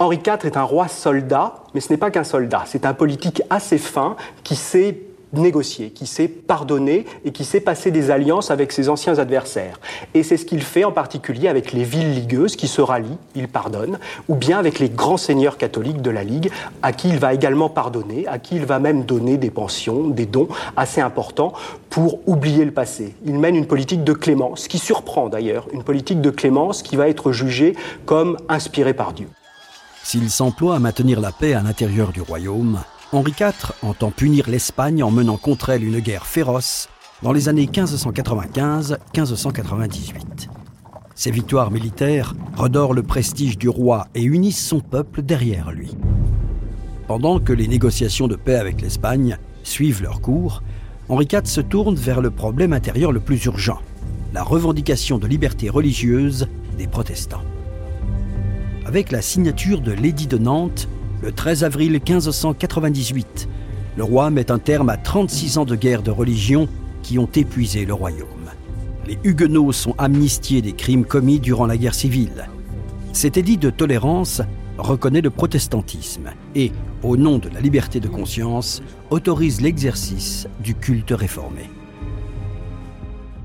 Henri 0.00 0.20
IV 0.24 0.46
est 0.46 0.56
un 0.56 0.62
roi 0.62 0.86
soldat, 0.86 1.54
mais 1.74 1.80
ce 1.80 1.92
n'est 1.92 1.96
pas 1.96 2.10
qu'un 2.10 2.24
soldat, 2.24 2.62
c'est 2.66 2.86
un 2.86 2.94
politique 2.94 3.42
assez 3.50 3.78
fin 3.78 4.16
qui 4.44 4.54
sait 4.54 5.07
négocier, 5.32 5.90
qui 5.90 6.06
sait 6.06 6.28
pardonner 6.28 7.04
et 7.24 7.32
qui 7.32 7.44
sait 7.44 7.60
passer 7.60 7.90
des 7.90 8.10
alliances 8.10 8.50
avec 8.50 8.72
ses 8.72 8.88
anciens 8.88 9.18
adversaires. 9.18 9.80
Et 10.14 10.22
c'est 10.22 10.36
ce 10.36 10.44
qu'il 10.44 10.62
fait 10.62 10.84
en 10.84 10.92
particulier 10.92 11.48
avec 11.48 11.72
les 11.72 11.84
villes 11.84 12.14
ligueuses 12.14 12.56
qui 12.56 12.68
se 12.68 12.80
rallient, 12.80 13.18
il 13.34 13.48
pardonne, 13.48 13.98
ou 14.28 14.34
bien 14.34 14.58
avec 14.58 14.78
les 14.78 14.88
grands 14.88 15.16
seigneurs 15.16 15.56
catholiques 15.56 16.02
de 16.02 16.10
la 16.10 16.24
Ligue, 16.24 16.50
à 16.82 16.92
qui 16.92 17.08
il 17.08 17.18
va 17.18 17.34
également 17.34 17.68
pardonner, 17.68 18.26
à 18.26 18.38
qui 18.38 18.56
il 18.56 18.64
va 18.64 18.78
même 18.78 19.04
donner 19.04 19.36
des 19.36 19.50
pensions, 19.50 20.08
des 20.08 20.26
dons 20.26 20.48
assez 20.76 21.00
importants 21.00 21.52
pour 21.90 22.20
oublier 22.28 22.64
le 22.64 22.72
passé. 22.72 23.14
Il 23.24 23.38
mène 23.38 23.56
une 23.56 23.66
politique 23.66 24.04
de 24.04 24.12
clémence, 24.12 24.68
qui 24.68 24.78
surprend 24.78 25.28
d'ailleurs, 25.28 25.66
une 25.72 25.82
politique 25.82 26.20
de 26.20 26.30
clémence 26.30 26.82
qui 26.82 26.96
va 26.96 27.08
être 27.08 27.32
jugée 27.32 27.74
comme 28.06 28.36
inspirée 28.48 28.94
par 28.94 29.12
Dieu. 29.12 29.28
S'il 30.02 30.30
s'emploie 30.30 30.76
à 30.76 30.78
maintenir 30.78 31.20
la 31.20 31.32
paix 31.32 31.52
à 31.52 31.62
l'intérieur 31.62 32.12
du 32.12 32.22
royaume, 32.22 32.80
Henri 33.10 33.32
IV 33.40 33.72
entend 33.80 34.10
punir 34.10 34.50
l'Espagne 34.50 35.02
en 35.02 35.10
menant 35.10 35.38
contre 35.38 35.70
elle 35.70 35.82
une 35.82 36.00
guerre 36.00 36.26
féroce 36.26 36.90
dans 37.22 37.32
les 37.32 37.48
années 37.48 37.64
1595-1598. 37.64 40.50
Ces 41.14 41.30
victoires 41.30 41.70
militaires 41.70 42.34
redorent 42.54 42.92
le 42.92 43.02
prestige 43.02 43.56
du 43.56 43.70
roi 43.70 44.08
et 44.14 44.22
unissent 44.22 44.62
son 44.62 44.80
peuple 44.80 45.22
derrière 45.22 45.72
lui. 45.72 45.96
Pendant 47.06 47.40
que 47.40 47.54
les 47.54 47.66
négociations 47.66 48.28
de 48.28 48.36
paix 48.36 48.56
avec 48.56 48.82
l'Espagne 48.82 49.38
suivent 49.62 50.02
leur 50.02 50.20
cours, 50.20 50.62
Henri 51.08 51.26
IV 51.32 51.46
se 51.46 51.62
tourne 51.62 51.94
vers 51.94 52.20
le 52.20 52.30
problème 52.30 52.74
intérieur 52.74 53.10
le 53.10 53.20
plus 53.20 53.42
urgent, 53.46 53.80
la 54.34 54.42
revendication 54.42 55.16
de 55.16 55.26
liberté 55.26 55.70
religieuse 55.70 56.46
des 56.76 56.86
protestants. 56.86 57.40
Avec 58.84 59.10
la 59.10 59.22
signature 59.22 59.80
de 59.80 59.92
l'édit 59.92 60.26
de 60.26 60.36
Nantes, 60.36 60.90
le 61.22 61.32
13 61.32 61.64
avril 61.64 61.92
1598, 61.92 63.48
le 63.96 64.04
roi 64.04 64.30
met 64.30 64.50
un 64.50 64.58
terme 64.58 64.88
à 64.88 64.96
36 64.96 65.58
ans 65.58 65.64
de 65.64 65.74
guerre 65.74 66.02
de 66.02 66.10
religion 66.10 66.68
qui 67.02 67.18
ont 67.18 67.28
épuisé 67.34 67.84
le 67.84 67.94
royaume. 67.94 68.28
Les 69.06 69.18
Huguenots 69.24 69.72
sont 69.72 69.94
amnistiés 69.98 70.62
des 70.62 70.74
crimes 70.74 71.04
commis 71.04 71.40
durant 71.40 71.66
la 71.66 71.76
guerre 71.76 71.94
civile. 71.94 72.48
Cet 73.12 73.36
édit 73.36 73.56
de 73.56 73.70
tolérance 73.70 74.42
reconnaît 74.76 75.22
le 75.22 75.30
protestantisme 75.30 76.30
et, 76.54 76.70
au 77.02 77.16
nom 77.16 77.38
de 77.38 77.48
la 77.48 77.60
liberté 77.60 77.98
de 77.98 78.08
conscience, 78.08 78.82
autorise 79.10 79.60
l'exercice 79.60 80.46
du 80.62 80.74
culte 80.74 81.10
réformé 81.10 81.68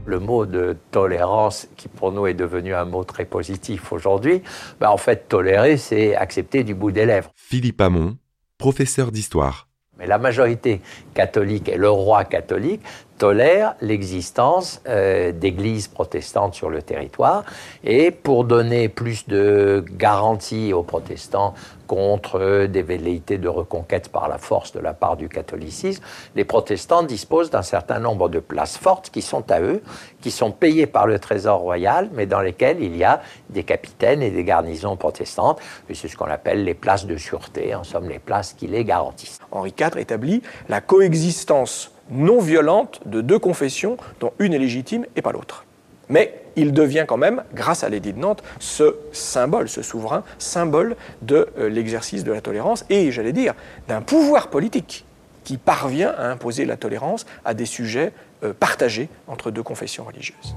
le 0.06 0.20
mot 0.20 0.46
de 0.46 0.76
tolérance, 0.92 1.68
qui 1.78 1.88
pour 1.88 2.12
nous 2.12 2.28
est 2.28 2.34
devenu 2.34 2.74
un 2.74 2.86
mot 2.86 3.04
très 3.04 3.26
positif 3.26 3.92
aujourd'hui, 3.92 4.42
ben 4.80 4.90
en 4.90 4.98
fait, 4.98 5.28
tolérer, 5.30 5.78
c'est 5.78 6.16
accepter 6.16 6.64
du 6.64 6.76
bout 6.76 6.92
des 6.92 7.06
lèvres. 7.06 7.32
Philippe 7.36 7.82
Hamon, 7.82 8.18
professeur 8.58 9.12
d'histoire. 9.12 9.68
Mais 10.00 10.08
la 10.08 10.18
majorité 10.18 10.82
catholique 11.14 11.70
et 11.70 11.78
le 11.78 11.90
roi 11.90 12.26
catholique 12.26 12.82
tolèrent 13.18 13.76
l'existence 13.82 14.82
euh, 14.88 15.32
d'églises 15.32 15.88
protestantes 15.88 16.54
sur 16.54 16.70
le 16.70 16.82
territoire. 16.82 17.44
Et 17.84 18.12
pour 18.12 18.44
donner 18.44 18.90
plus 18.90 19.28
de 19.28 19.84
garanties 19.92 20.74
aux 20.74 20.84
protestants 20.84 21.54
contre 21.88 22.66
des 22.66 22.82
velléités 22.82 23.38
de 23.38 23.48
reconquête 23.48 24.10
par 24.10 24.28
la 24.28 24.38
force 24.38 24.72
de 24.72 24.80
la 24.80 24.94
part 24.94 25.16
du 25.16 25.30
catholicisme, 25.30 26.04
les 26.36 26.44
protestants 26.44 27.04
disposent 27.04 27.50
d'un 27.50 27.62
certain 27.62 28.00
nombre 28.00 28.30
de 28.30 28.40
places 28.40 28.78
fortes 28.78 29.10
qui 29.10 29.22
sont 29.22 29.50
à 29.52 29.62
eux, 29.62 29.82
qui 30.22 30.32
sont 30.32 30.52
payées 30.52 30.88
par 30.88 31.08
le 31.08 31.20
trésor 31.20 31.60
royal, 31.60 32.10
mais 32.14 32.26
dans 32.26 32.40
lesquelles 32.42 32.82
il 32.82 32.96
y 32.98 33.04
a 33.04 33.22
des 33.50 33.64
capitaines 33.64 34.22
et 34.22 34.32
des 34.32 34.44
garnisons 34.44 34.96
protestantes. 34.96 35.60
C'est 35.94 36.08
ce 36.08 36.18
qu'on 36.18 36.26
appelle 36.26 36.64
les 36.64 36.74
places 36.74 37.06
de 37.06 37.18
sûreté, 37.18 37.76
en 37.76 37.84
somme 37.84 38.10
les 38.10 38.20
places 38.20 38.54
qui 38.54 38.68
les 38.68 38.84
garantissent. 38.84 39.40
Henri 39.52 39.74
IV 39.78 39.98
établit 39.98 40.42
la 40.70 40.82
coexistence 40.82 41.93
non 42.10 42.40
violente 42.40 43.02
de 43.06 43.22
deux 43.22 43.40
confessions 43.40 43.98
dont 44.20 44.34
une 44.40 44.54
est 44.54 44.60
légitime 44.60 45.06
et 45.16 45.22
pas 45.22 45.32
l'autre. 45.32 45.66
Mais 46.10 46.42
il 46.56 46.74
devient 46.74 47.06
quand 47.08 47.18
même, 47.18 47.44
grâce 47.56 47.84
à 47.84 47.90
l'édit 47.90 48.14
de 48.14 48.20
Nantes, 48.20 48.44
ce 48.60 48.96
symbole, 49.12 49.70
ce 49.70 49.82
souverain 49.82 50.24
symbole 50.38 50.96
de 51.22 51.48
euh, 51.58 51.70
l'exercice 51.70 52.24
de 52.24 52.32
la 52.32 52.42
tolérance 52.42 52.86
et, 52.90 53.12
j'allais 53.12 53.34
dire, 53.34 53.54
d'un 53.88 54.02
pouvoir 54.02 54.50
politique 54.50 55.06
qui 55.44 55.58
parvient 55.58 56.14
à 56.18 56.30
imposer 56.30 56.66
la 56.66 56.78
tolérance 56.78 57.26
à 57.46 57.54
des 57.54 57.66
sujets 57.66 58.14
euh, 58.44 58.54
partagés 58.54 59.10
entre 59.28 59.52
deux 59.52 59.64
confessions 59.64 60.04
religieuses. 60.04 60.56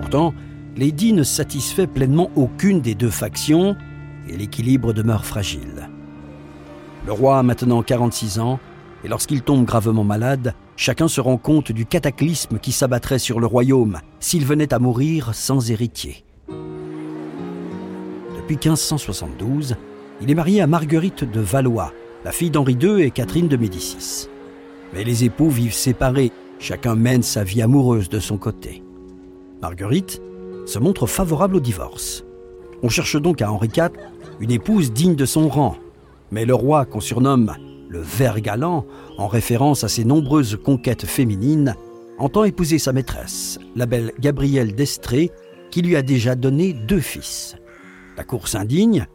Pourtant, 0.00 0.32
l'édit 0.76 1.12
ne 1.12 1.22
satisfait 1.22 1.86
pleinement 1.86 2.30
aucune 2.36 2.80
des 2.80 2.94
deux 2.94 3.10
factions 3.10 3.76
et 4.28 4.36
l'équilibre 4.36 4.92
demeure 4.92 5.24
fragile. 5.24 5.88
Le 7.06 7.12
roi 7.12 7.38
a 7.38 7.42
maintenant 7.42 7.82
46 7.82 8.38
ans 8.38 8.58
et 9.04 9.08
lorsqu'il 9.08 9.42
tombe 9.42 9.66
gravement 9.66 10.02
malade, 10.02 10.54
chacun 10.76 11.08
se 11.08 11.20
rend 11.20 11.36
compte 11.36 11.72
du 11.72 11.84
cataclysme 11.84 12.58
qui 12.58 12.72
s'abattrait 12.72 13.18
sur 13.18 13.38
le 13.38 13.46
royaume 13.46 14.00
s'il 14.18 14.46
venait 14.46 14.72
à 14.72 14.78
mourir 14.78 15.34
sans 15.34 15.70
héritier. 15.70 16.24
Depuis 18.36 18.56
1572, 18.56 19.76
il 20.22 20.30
est 20.30 20.34
marié 20.34 20.62
à 20.62 20.66
Marguerite 20.66 21.30
de 21.30 21.40
Valois, 21.40 21.92
la 22.24 22.32
fille 22.32 22.50
d'Henri 22.50 22.78
II 22.80 23.02
et 23.02 23.10
Catherine 23.10 23.48
de 23.48 23.58
Médicis. 23.58 24.28
Mais 24.94 25.04
les 25.04 25.24
époux 25.24 25.50
vivent 25.50 25.74
séparés, 25.74 26.32
chacun 26.58 26.94
mène 26.94 27.22
sa 27.22 27.44
vie 27.44 27.60
amoureuse 27.60 28.08
de 28.08 28.20
son 28.20 28.38
côté. 28.38 28.82
Marguerite 29.60 30.22
se 30.66 30.78
montre 30.78 31.06
favorable 31.06 31.56
au 31.56 31.60
divorce. 31.60 32.24
On 32.82 32.88
cherche 32.88 33.20
donc 33.20 33.42
à 33.42 33.52
Henri 33.52 33.68
IV 33.74 33.90
une 34.40 34.50
épouse 34.50 34.92
digne 34.92 35.14
de 35.14 35.26
son 35.26 35.48
rang, 35.48 35.76
mais 36.30 36.46
le 36.46 36.54
roi 36.54 36.86
qu'on 36.86 37.00
surnomme 37.00 37.54
le 37.94 38.00
ver 38.00 38.40
galant, 38.40 38.84
en 39.18 39.28
référence 39.28 39.84
à 39.84 39.88
ses 39.88 40.04
nombreuses 40.04 40.58
conquêtes 40.62 41.06
féminines, 41.06 41.76
entend 42.18 42.42
épouser 42.42 42.78
sa 42.78 42.92
maîtresse, 42.92 43.60
la 43.76 43.86
belle 43.86 44.12
Gabrielle 44.18 44.74
d'Estrée, 44.74 45.30
qui 45.70 45.80
lui 45.80 45.94
a 45.94 46.02
déjà 46.02 46.34
donné 46.34 46.72
deux 46.72 47.00
fils. 47.00 47.56
La 48.16 48.24
cour 48.24 48.48
s'indigne, 48.48 49.06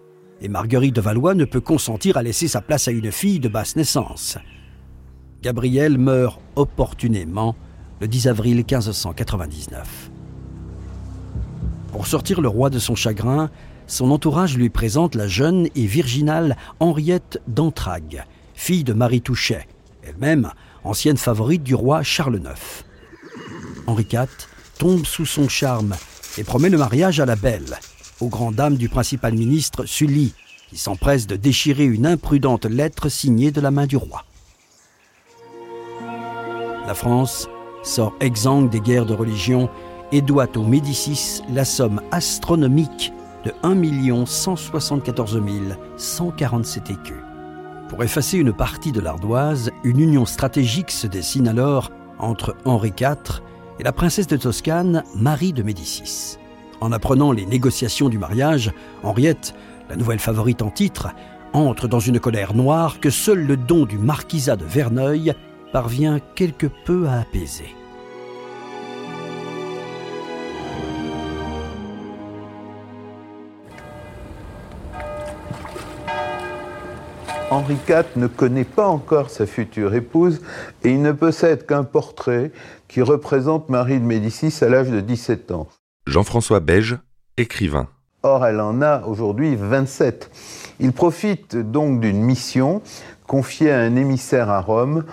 et 0.41 0.47
Marguerite 0.47 0.95
de 0.95 1.01
Valois 1.01 1.35
ne 1.35 1.43
peut 1.43 1.59
consentir 1.59 2.15
à 2.15 2.23
laisser 2.23 2.47
sa 2.47 2.61
place 2.61 2.87
à 2.87 2.91
une 2.91 3.11
fille 3.11 3.41
de 3.41 3.49
basse 3.49 3.75
naissance. 3.75 4.37
Gabrielle 5.41 5.97
meurt 5.97 6.39
opportunément 6.55 7.55
le 7.99 8.07
10 8.07 8.29
avril 8.29 8.57
1599. 8.57 10.09
Pour 11.91 12.07
sortir 12.07 12.39
le 12.39 12.47
roi 12.47 12.69
de 12.69 12.79
son 12.79 12.95
chagrin, 12.95 13.49
son 13.87 14.11
entourage 14.11 14.55
lui 14.55 14.69
présente 14.69 15.15
la 15.15 15.27
jeune 15.27 15.67
et 15.75 15.85
virginale 15.85 16.55
Henriette 16.79 17.41
d'Entragues, 17.47 18.23
fille 18.59 18.83
de 18.83 18.91
Marie 18.91 19.21
Touchet, 19.21 19.67
elle-même 20.03 20.51
ancienne 20.83 21.17
favorite 21.17 21.63
du 21.63 21.75
roi 21.75 22.03
Charles 22.03 22.41
IX. 22.43 22.83
Henri 23.87 24.05
IV 24.11 24.27
tombe 24.77 25.05
sous 25.05 25.25
son 25.25 25.47
charme 25.47 25.95
et 26.37 26.43
promet 26.43 26.69
le 26.69 26.77
mariage 26.77 27.21
à 27.21 27.25
la 27.25 27.37
belle, 27.37 27.79
aux 28.19 28.27
grandes 28.27 28.55
dames 28.55 28.75
du 28.75 28.89
principal 28.89 29.33
ministre 29.33 29.85
Sully, 29.85 30.33
qui 30.69 30.77
s'empresse 30.77 31.25
de 31.25 31.37
déchirer 31.37 31.85
une 31.85 32.05
imprudente 32.05 32.65
lettre 32.65 33.07
signée 33.07 33.51
de 33.51 33.61
la 33.61 33.71
main 33.71 33.87
du 33.87 33.95
roi. 33.95 34.25
La 36.85 36.93
France 36.93 37.47
sort 37.81 38.13
exsangue 38.19 38.69
des 38.69 38.81
guerres 38.81 39.05
de 39.05 39.13
religion 39.13 39.69
et 40.11 40.21
doit 40.21 40.57
aux 40.57 40.65
Médicis 40.65 41.41
la 41.49 41.63
somme 41.63 42.01
astronomique 42.11 43.13
de 43.45 43.53
1 43.63 44.25
174 44.25 45.41
147 45.97 46.89
écus. 46.89 47.28
Pour 47.89 48.03
effacer 48.03 48.37
une 48.37 48.53
partie 48.53 48.91
de 48.91 49.01
l'ardoise, 49.01 49.71
une 49.83 49.99
union 49.99 50.25
stratégique 50.25 50.91
se 50.91 51.07
dessine 51.07 51.47
alors 51.47 51.89
entre 52.19 52.55
Henri 52.63 52.93
IV 52.97 53.41
et 53.79 53.83
la 53.83 53.91
princesse 53.91 54.27
de 54.27 54.37
Toscane, 54.37 55.03
Marie 55.15 55.53
de 55.53 55.63
Médicis. 55.63 56.37
En 56.81 56.91
apprenant 56.91 57.31
les 57.31 57.47
négociations 57.47 58.07
du 58.07 58.19
mariage, 58.19 58.71
Henriette, 59.01 59.55
la 59.89 59.95
nouvelle 59.95 60.19
favorite 60.19 60.61
en 60.61 60.69
titre, 60.69 61.09
entre 61.51 61.87
dans 61.87 61.99
une 61.99 62.19
colère 62.19 62.53
noire 62.53 62.99
que 62.99 63.09
seul 63.09 63.39
le 63.45 63.57
don 63.57 63.85
du 63.85 63.97
marquisat 63.97 64.55
de 64.55 64.65
Verneuil 64.65 65.33
parvient 65.73 66.19
quelque 66.35 66.67
peu 66.85 67.07
à 67.07 67.21
apaiser. 67.21 67.75
Henri 77.51 77.77
IV 77.87 78.05
ne 78.15 78.27
connaît 78.27 78.63
pas 78.63 78.87
encore 78.87 79.31
sa 79.31 79.47
future 79.47 79.95
épouse 79.95 80.41
et 80.83 80.91
il 80.91 81.01
ne 81.01 81.11
possède 81.11 81.65
qu'un 81.65 81.83
portrait 81.83 82.51
qui 82.87 83.01
représente 83.01 83.69
Marie 83.69 83.99
de 83.99 84.05
Médicis 84.05 84.53
à 84.63 84.69
l'âge 84.69 84.89
de 84.89 84.99
17 84.99 85.51
ans. 85.51 85.67
Jean-François 86.05 86.59
Beige, 86.59 86.97
écrivain. 87.37 87.87
Or, 88.21 88.45
elle 88.45 88.59
en 88.59 88.81
a 88.81 89.03
aujourd'hui 89.05 89.55
27. 89.55 90.29
Il 90.79 90.91
profite 90.91 91.55
donc 91.55 91.99
d'une 92.01 92.21
mission 92.21 92.83
confiée 93.25 93.71
à 93.71 93.79
un 93.79 93.95
émissaire 93.95 94.49
à 94.49 94.61
Rome 94.61 95.05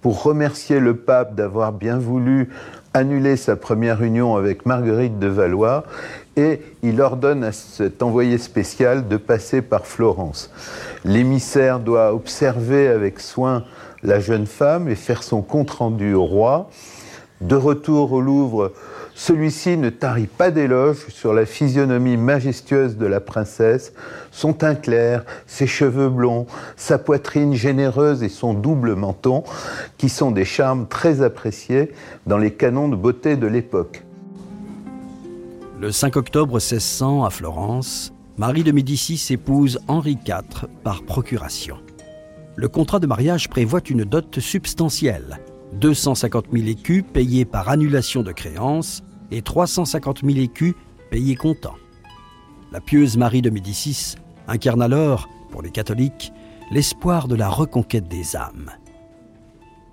pour 0.00 0.22
remercier 0.22 0.80
le 0.80 0.96
pape 0.96 1.34
d'avoir 1.34 1.72
bien 1.72 1.98
voulu 1.98 2.48
annuler 2.92 3.36
sa 3.36 3.56
première 3.56 4.02
union 4.02 4.36
avec 4.36 4.66
Marguerite 4.66 5.18
de 5.18 5.26
Valois 5.26 5.84
et 6.36 6.60
il 6.82 7.00
ordonne 7.00 7.44
à 7.44 7.52
cet 7.52 8.02
envoyé 8.02 8.38
spécial 8.38 9.08
de 9.08 9.16
passer 9.16 9.62
par 9.62 9.86
Florence. 9.86 10.50
L'émissaire 11.04 11.80
doit 11.80 12.12
observer 12.12 12.88
avec 12.88 13.20
soin 13.20 13.64
la 14.02 14.20
jeune 14.20 14.46
femme 14.46 14.88
et 14.88 14.94
faire 14.94 15.22
son 15.22 15.42
compte-rendu 15.42 16.14
au 16.14 16.24
roi. 16.24 16.68
De 17.40 17.56
retour 17.56 18.12
au 18.12 18.20
Louvre, 18.20 18.72
celui-ci 19.14 19.76
ne 19.76 19.90
tarit 19.90 20.26
pas 20.26 20.50
d'éloges 20.50 21.06
sur 21.08 21.34
la 21.34 21.46
physionomie 21.46 22.16
majestueuse 22.16 22.96
de 22.96 23.06
la 23.06 23.20
princesse, 23.20 23.92
son 24.32 24.52
teint 24.52 24.74
clair, 24.74 25.24
ses 25.46 25.68
cheveux 25.68 26.08
blonds, 26.08 26.46
sa 26.76 26.98
poitrine 26.98 27.54
généreuse 27.54 28.24
et 28.24 28.28
son 28.28 28.54
double 28.54 28.94
menton, 28.94 29.44
qui 29.98 30.08
sont 30.08 30.32
des 30.32 30.44
charmes 30.44 30.88
très 30.88 31.22
appréciés 31.22 31.92
dans 32.26 32.38
les 32.38 32.52
canons 32.52 32.88
de 32.88 32.96
beauté 32.96 33.36
de 33.36 33.46
l'époque. 33.46 34.02
Le 35.84 35.92
5 35.92 36.16
octobre 36.16 36.54
1600, 36.54 37.24
à 37.24 37.28
Florence, 37.28 38.14
Marie 38.38 38.64
de 38.64 38.72
Médicis 38.72 39.34
épouse 39.34 39.78
Henri 39.86 40.16
IV 40.26 40.66
par 40.82 41.02
procuration. 41.02 41.76
Le 42.56 42.68
contrat 42.68 43.00
de 43.00 43.06
mariage 43.06 43.50
prévoit 43.50 43.82
une 43.90 44.04
dot 44.04 44.40
substantielle, 44.40 45.40
250 45.74 46.46
000 46.54 46.68
écus 46.68 47.04
payés 47.12 47.44
par 47.44 47.68
annulation 47.68 48.22
de 48.22 48.32
créances 48.32 49.02
et 49.30 49.42
350 49.42 50.20
000 50.24 50.38
écus 50.38 50.72
payés 51.10 51.36
comptant. 51.36 51.74
La 52.72 52.80
pieuse 52.80 53.18
Marie 53.18 53.42
de 53.42 53.50
Médicis 53.50 54.14
incarne 54.48 54.80
alors, 54.80 55.28
pour 55.50 55.60
les 55.60 55.70
catholiques, 55.70 56.32
l'espoir 56.70 57.28
de 57.28 57.34
la 57.34 57.50
reconquête 57.50 58.08
des 58.08 58.36
âmes. 58.36 58.70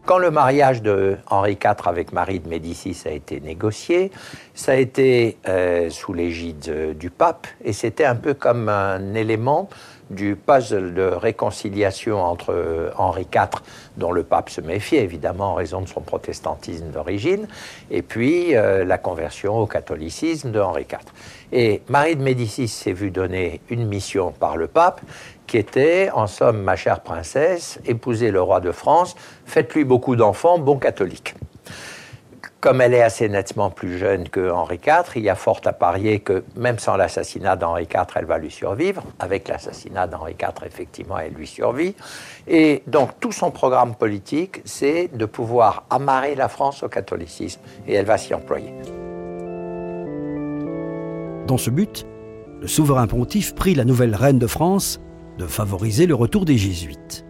Quand 0.06 0.18
le 0.18 0.32
mariage 0.32 0.82
de 0.82 1.18
Henri 1.28 1.54
IV 1.64 1.88
avec 1.88 2.12
Marie 2.12 2.40
de 2.40 2.50
Médicis 2.50 2.98
a 3.06 3.12
été 3.12 3.40
négocié, 3.40 4.12
ça 4.56 4.72
a 4.72 4.76
été 4.76 5.38
euh, 5.48 5.90
sous 5.92 6.14
l'égide 6.14 6.98
du 6.98 7.12
pape 7.12 7.48
et 7.64 7.72
c'était 7.72 8.06
un 8.06 8.16
peu 8.16 8.34
comme 8.34 8.68
un 8.68 9.14
élément 9.14 9.70
du 10.12 10.36
puzzle 10.36 10.94
de 10.94 11.04
réconciliation 11.04 12.24
entre 12.24 12.54
euh, 12.54 12.92
Henri 12.98 13.28
IV, 13.34 13.62
dont 13.98 14.12
le 14.12 14.24
pape 14.24 14.50
se 14.50 14.62
méfiait 14.62 15.04
évidemment 15.04 15.52
en 15.52 15.56
raison 15.56 15.82
de 15.82 15.88
son 15.88 16.02
protestantisme 16.02 16.88
d'origine, 16.88 17.48
et 17.90 18.02
puis 18.02 18.56
euh, 18.56 18.84
la 18.86 18.98
conversion 18.98 19.58
au 19.58 19.66
catholicisme 19.66 20.52
de 20.52 20.60
Henri 20.60 20.84
IV. 20.84 21.00
Et 21.52 21.82
Marie 21.90 22.16
de 22.16 22.22
Médicis 22.22 22.68
s'est 22.68 22.94
vue 22.94 23.12
donner 23.12 23.62
une 23.70 23.88
mission 23.88 24.32
par 24.32 24.58
le 24.58 24.68
pape 24.68 25.02
qui 25.48 25.58
était, 25.58 26.10
en 26.14 26.28
somme, 26.28 26.62
ma 26.62 26.76
chère 26.76 27.02
princesse, 27.02 27.80
épousez 27.86 28.32
le 28.32 28.42
roi 28.42 28.62
de 28.62 28.72
France, 28.72 29.16
faites-lui 29.46 29.84
beaucoup 29.84 30.16
d'enfants, 30.16 30.60
bon 30.60 30.78
catholique. 30.78 31.36
Comme 32.60 32.82
elle 32.82 32.94
est 32.94 33.02
assez 33.02 33.28
nettement 33.28 33.70
plus 33.72 33.98
jeune 33.98 34.30
que 34.30 34.52
Henri 34.52 34.80
IV, 34.86 35.14
il 35.16 35.24
y 35.24 35.30
a 35.30 35.36
fort 35.36 35.62
à 35.66 35.74
parier 35.74 36.20
que 36.20 36.44
même 36.56 36.80
sans 36.80 36.96
l'assassinat 36.96 37.56
d'Henri 37.56 37.84
IV, 37.84 38.06
elle 38.16 38.26
va 38.26 38.38
lui 38.38 38.52
survivre. 38.52 39.04
Avec 39.20 39.48
l'assassinat 39.48 40.08
d'Henri 40.08 40.36
IV, 40.40 40.66
effectivement, 40.66 41.18
elle 41.18 41.34
lui 41.34 41.48
survit. 41.48 41.96
Et 42.48 42.84
donc 42.88 43.20
tout 43.20 43.32
son 43.32 43.52
programme 43.52 43.96
politique, 43.96 44.62
c'est 44.66 45.10
de 45.14 45.26
pouvoir 45.26 45.86
amarrer 45.90 46.36
la 46.36 46.50
France 46.50 46.84
au 46.84 46.90
catholicisme. 46.90 47.62
Et 47.88 47.94
elle 47.94 48.06
va 48.06 48.18
s'y 48.18 48.34
employer. 48.34 48.74
Dans 51.48 51.58
ce 51.58 51.70
but, 51.70 52.06
le 52.62 52.68
souverain 52.68 53.08
pontife 53.08 53.56
prit 53.56 53.74
la 53.74 53.86
nouvelle 53.86 54.16
reine 54.16 54.40
de 54.40 54.48
France 54.48 55.00
de 55.38 55.48
favoriser 55.48 56.06
le 56.06 56.16
retour 56.16 56.46
des 56.46 56.58
jésuites. 56.58 57.26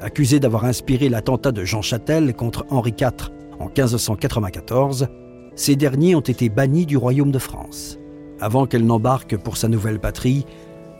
Accusés 0.00 0.38
d'avoir 0.38 0.64
inspiré 0.64 1.08
l'attentat 1.08 1.52
de 1.52 1.64
Jean 1.64 1.82
Châtel 1.82 2.34
contre 2.34 2.66
Henri 2.70 2.94
IV 2.98 3.32
en 3.58 3.66
1594, 3.66 5.08
ces 5.54 5.76
derniers 5.76 6.14
ont 6.14 6.20
été 6.20 6.48
bannis 6.48 6.86
du 6.86 6.96
royaume 6.96 7.30
de 7.30 7.38
France. 7.38 7.98
Avant 8.40 8.66
qu'elle 8.66 8.84
n'embarque 8.84 9.36
pour 9.36 9.56
sa 9.56 9.68
nouvelle 9.68 9.98
patrie, 9.98 10.44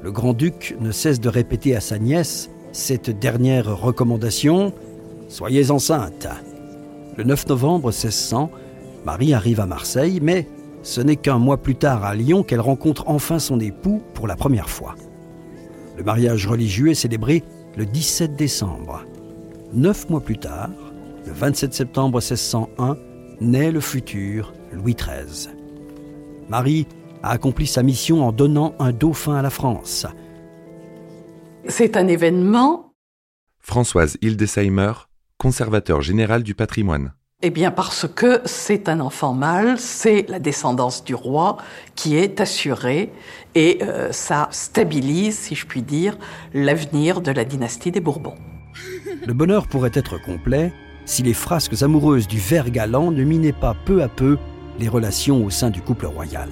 le 0.02 0.10
grand-duc 0.10 0.76
ne 0.80 0.90
cesse 0.90 1.20
de 1.20 1.28
répéter 1.28 1.76
à 1.76 1.80
sa 1.80 1.98
nièce 1.98 2.50
cette 2.72 3.10
dernière 3.10 3.76
recommandation 3.80 4.72
Soyez 5.28 5.70
enceinte. 5.70 6.28
Le 7.16 7.24
9 7.24 7.48
novembre 7.48 7.88
1600, 7.88 8.50
Marie 9.04 9.34
arrive 9.34 9.60
à 9.60 9.66
Marseille, 9.66 10.20
mais 10.22 10.46
ce 10.82 11.00
n'est 11.00 11.16
qu'un 11.16 11.38
mois 11.38 11.56
plus 11.56 11.74
tard 11.74 12.04
à 12.04 12.14
Lyon 12.14 12.44
qu'elle 12.44 12.60
rencontre 12.60 13.04
enfin 13.08 13.40
son 13.40 13.58
époux 13.58 14.02
pour 14.14 14.28
la 14.28 14.36
première 14.36 14.70
fois. 14.70 14.94
Le 15.96 16.04
mariage 16.04 16.46
religieux 16.46 16.90
est 16.90 16.94
célébré 16.94 17.42
le 17.76 17.86
17 17.86 18.36
décembre. 18.36 19.04
Neuf 19.72 20.08
mois 20.08 20.20
plus 20.20 20.38
tard, 20.38 20.70
le 21.26 21.32
27 21.32 21.74
septembre 21.74 22.20
1601, 22.20 22.96
naît 23.40 23.72
le 23.72 23.80
futur 23.80 24.54
Louis 24.72 24.94
XIII. 24.94 25.52
Marie 26.48 26.86
a 27.22 27.30
accompli 27.30 27.66
sa 27.66 27.82
mission 27.82 28.24
en 28.26 28.32
donnant 28.32 28.74
un 28.78 28.92
dauphin 28.92 29.34
à 29.34 29.42
la 29.42 29.50
France. 29.50 30.06
C'est 31.68 31.96
un 31.96 32.06
événement. 32.06 32.92
Françoise 33.58 34.16
Hildesheimer, 34.22 34.92
conservateur 35.36 36.00
général 36.00 36.44
du 36.44 36.54
patrimoine. 36.54 37.12
Eh 37.42 37.50
bien 37.50 37.70
parce 37.70 38.06
que 38.08 38.40
c'est 38.46 38.88
un 38.88 39.00
enfant 39.00 39.34
mâle, 39.34 39.78
c'est 39.78 40.24
la 40.28 40.38
descendance 40.38 41.04
du 41.04 41.14
roi 41.14 41.58
qui 41.94 42.16
est 42.16 42.40
assurée 42.40 43.12
et 43.54 43.80
euh, 43.82 44.10
ça 44.12 44.48
stabilise, 44.52 45.36
si 45.36 45.54
je 45.54 45.66
puis 45.66 45.82
dire, 45.82 46.16
l'avenir 46.54 47.20
de 47.20 47.32
la 47.32 47.44
dynastie 47.44 47.90
des 47.90 48.00
Bourbons. 48.00 48.36
Le 49.26 49.34
bonheur 49.34 49.66
pourrait 49.66 49.90
être 49.92 50.22
complet 50.22 50.72
si 51.06 51.22
les 51.22 51.32
frasques 51.32 51.82
amoureuses 51.82 52.28
du 52.28 52.38
ver 52.38 52.70
galant 52.70 53.10
ne 53.10 53.24
minaient 53.24 53.52
pas 53.52 53.74
peu 53.86 54.02
à 54.02 54.08
peu 54.08 54.36
les 54.78 54.88
relations 54.88 55.44
au 55.44 55.50
sein 55.50 55.70
du 55.70 55.80
couple 55.80 56.06
royal. 56.06 56.50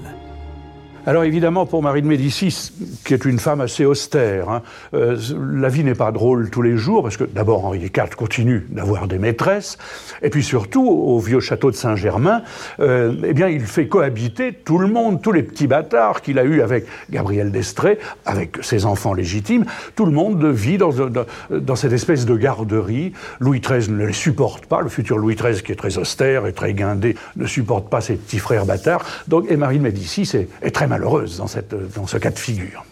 Alors 1.07 1.25
évidemment, 1.25 1.67
pour 1.67 1.83
Marie 1.83 2.01
de 2.01 2.07
Médicis, 2.07 2.73
qui 3.05 3.13
est 3.13 3.27
une 3.27 3.39
femme 3.39 3.61
assez 3.61 3.85
austère, 3.85 4.49
hein, 4.49 4.63
euh, 4.95 5.19
la 5.53 5.69
vie 5.69 5.85
n'est 5.85 5.95
pas 5.95 6.13
drôle 6.13 6.49
tous 6.49 6.63
les 6.63 6.79
jours, 6.79 7.03
parce 7.03 7.19
que 7.19 7.25
d'abord 7.25 7.67
Henri 7.67 7.79
IV 7.79 8.17
continue 8.17 8.67
d'avoir 8.71 9.07
des 9.07 9.19
maîtresses, 9.19 9.77
et 10.23 10.31
puis 10.31 10.43
surtout, 10.43 10.89
au 10.89 11.19
vieux 11.19 11.41
château 11.41 11.71
de 11.71 11.77
Saint-Germain, 11.77 12.43
euh, 12.81 13.17
eh 13.23 13.35
bien, 13.35 13.49
il 13.49 13.67
fait 13.67 13.87
cohabiter 13.87 14.55
tout 14.55 14.79
le 14.79 14.87
monde, 14.87 15.21
tous 15.21 15.33
les 15.33 15.43
petits 15.43 15.67
bâtards 15.67 16.23
qu'il 16.23 16.39
a 16.39 16.45
eus 16.45 16.63
avec 16.63 16.87
Gabriel 17.11 17.53
d'Estrée, 17.53 17.99
avec 18.25 18.57
ses 18.63 18.87
enfants 18.87 19.13
légitimes, 19.13 19.67
tout 19.97 20.07
le 20.07 20.13
monde 20.13 20.43
vit 20.47 20.79
dans, 20.79 20.91
dans, 20.91 21.27
dans 21.51 21.77
cette 21.77 21.93
espèce 21.93 22.25
de 22.25 22.35
garderie. 22.35 23.13
Louis 23.41 23.61
XIII 23.61 23.91
ne 23.91 24.07
les 24.07 24.15
supporte 24.15 24.65
pas, 24.65 24.81
le 24.81 24.89
futur 24.89 25.19
Louis 25.19 25.35
XIII, 25.35 25.63
qui 25.63 25.73
est 25.73 25.77
très 25.77 25.99
austère 25.99 26.47
et 26.47 26.55
très 26.55 26.73
guindé, 26.73 27.15
ne 27.37 27.45
supporte 27.45 27.91
pas 27.91 28.01
ses 28.01 28.15
petits 28.15 28.39
frères 28.39 28.65
bâtards, 28.65 29.05
donc, 29.29 29.51
et 29.51 29.59
Marie 29.59 29.77
de 29.77 29.83
Médicis 29.83 30.31
est, 30.35 30.49
est 30.63 30.71
très 30.71 30.87
malheureuse 30.95 31.39
dans, 31.39 32.07
ce 32.07 32.19
cas 32.19 32.31
de 32.31 32.39
figure. 32.39 32.85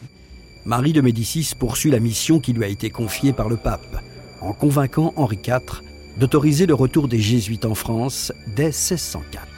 Marie 0.65 0.93
de 0.93 1.01
Médicis 1.01 1.53
poursuit 1.57 1.93
la 1.93 2.01
mission 2.01 2.41
qui 2.41 2.53
lui 2.53 2.65
a 2.65 2.67
été 2.67 2.91
confiée 2.91 3.33
par 3.33 3.49
le 3.49 3.57
pape, 3.57 4.03
en 4.41 4.53
convainquant 4.53 5.13
Henri 5.15 5.39
IV 5.47 5.83
d'autoriser 6.19 6.67
le 6.67 6.75
retour 6.75 7.07
des 7.07 7.21
jésuites 7.21 7.65
en 7.65 7.77
France 7.77 8.33
dès 8.57 8.73
1604. 8.73 9.52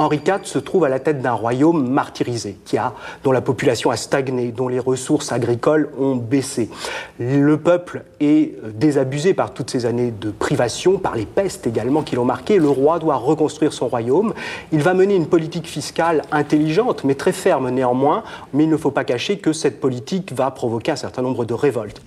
Henri 0.00 0.22
IV 0.26 0.44
se 0.44 0.58
trouve 0.58 0.84
à 0.84 0.88
la 0.88 0.98
tête 0.98 1.20
d'un 1.20 1.34
royaume 1.34 1.86
martyrisé, 1.90 2.56
qui 2.64 2.78
a, 2.78 2.94
dont 3.22 3.32
la 3.32 3.42
population 3.42 3.90
a 3.90 3.98
stagné, 3.98 4.50
dont 4.50 4.68
les 4.68 4.78
ressources 4.78 5.30
agricoles 5.30 5.90
ont 5.98 6.16
baissé. 6.16 6.70
Le 7.18 7.58
peuple 7.58 8.04
est 8.18 8.54
désabusé 8.72 9.34
par 9.34 9.52
toutes 9.52 9.68
ces 9.68 9.84
années 9.84 10.10
de 10.10 10.30
privation, 10.30 10.96
par 10.96 11.16
les 11.16 11.26
pestes 11.26 11.66
également 11.66 12.00
qui 12.00 12.16
l'ont 12.16 12.24
marqué. 12.24 12.58
Le 12.58 12.70
roi 12.70 12.98
doit 12.98 13.16
reconstruire 13.16 13.74
son 13.74 13.88
royaume. 13.88 14.32
Il 14.72 14.82
va 14.82 14.94
mener 14.94 15.16
une 15.16 15.26
politique 15.26 15.66
fiscale 15.66 16.22
intelligente, 16.32 17.04
mais 17.04 17.14
très 17.14 17.32
ferme 17.32 17.68
néanmoins. 17.68 18.22
Mais 18.54 18.64
il 18.64 18.70
ne 18.70 18.78
faut 18.78 18.90
pas 18.90 19.04
cacher 19.04 19.36
que 19.36 19.52
cette 19.52 19.82
politique 19.82 20.32
va 20.32 20.50
provoquer 20.50 20.92
un 20.92 20.96
certain 20.96 21.20
nombre 21.20 21.44
de 21.44 21.52
révoltes. 21.52 22.00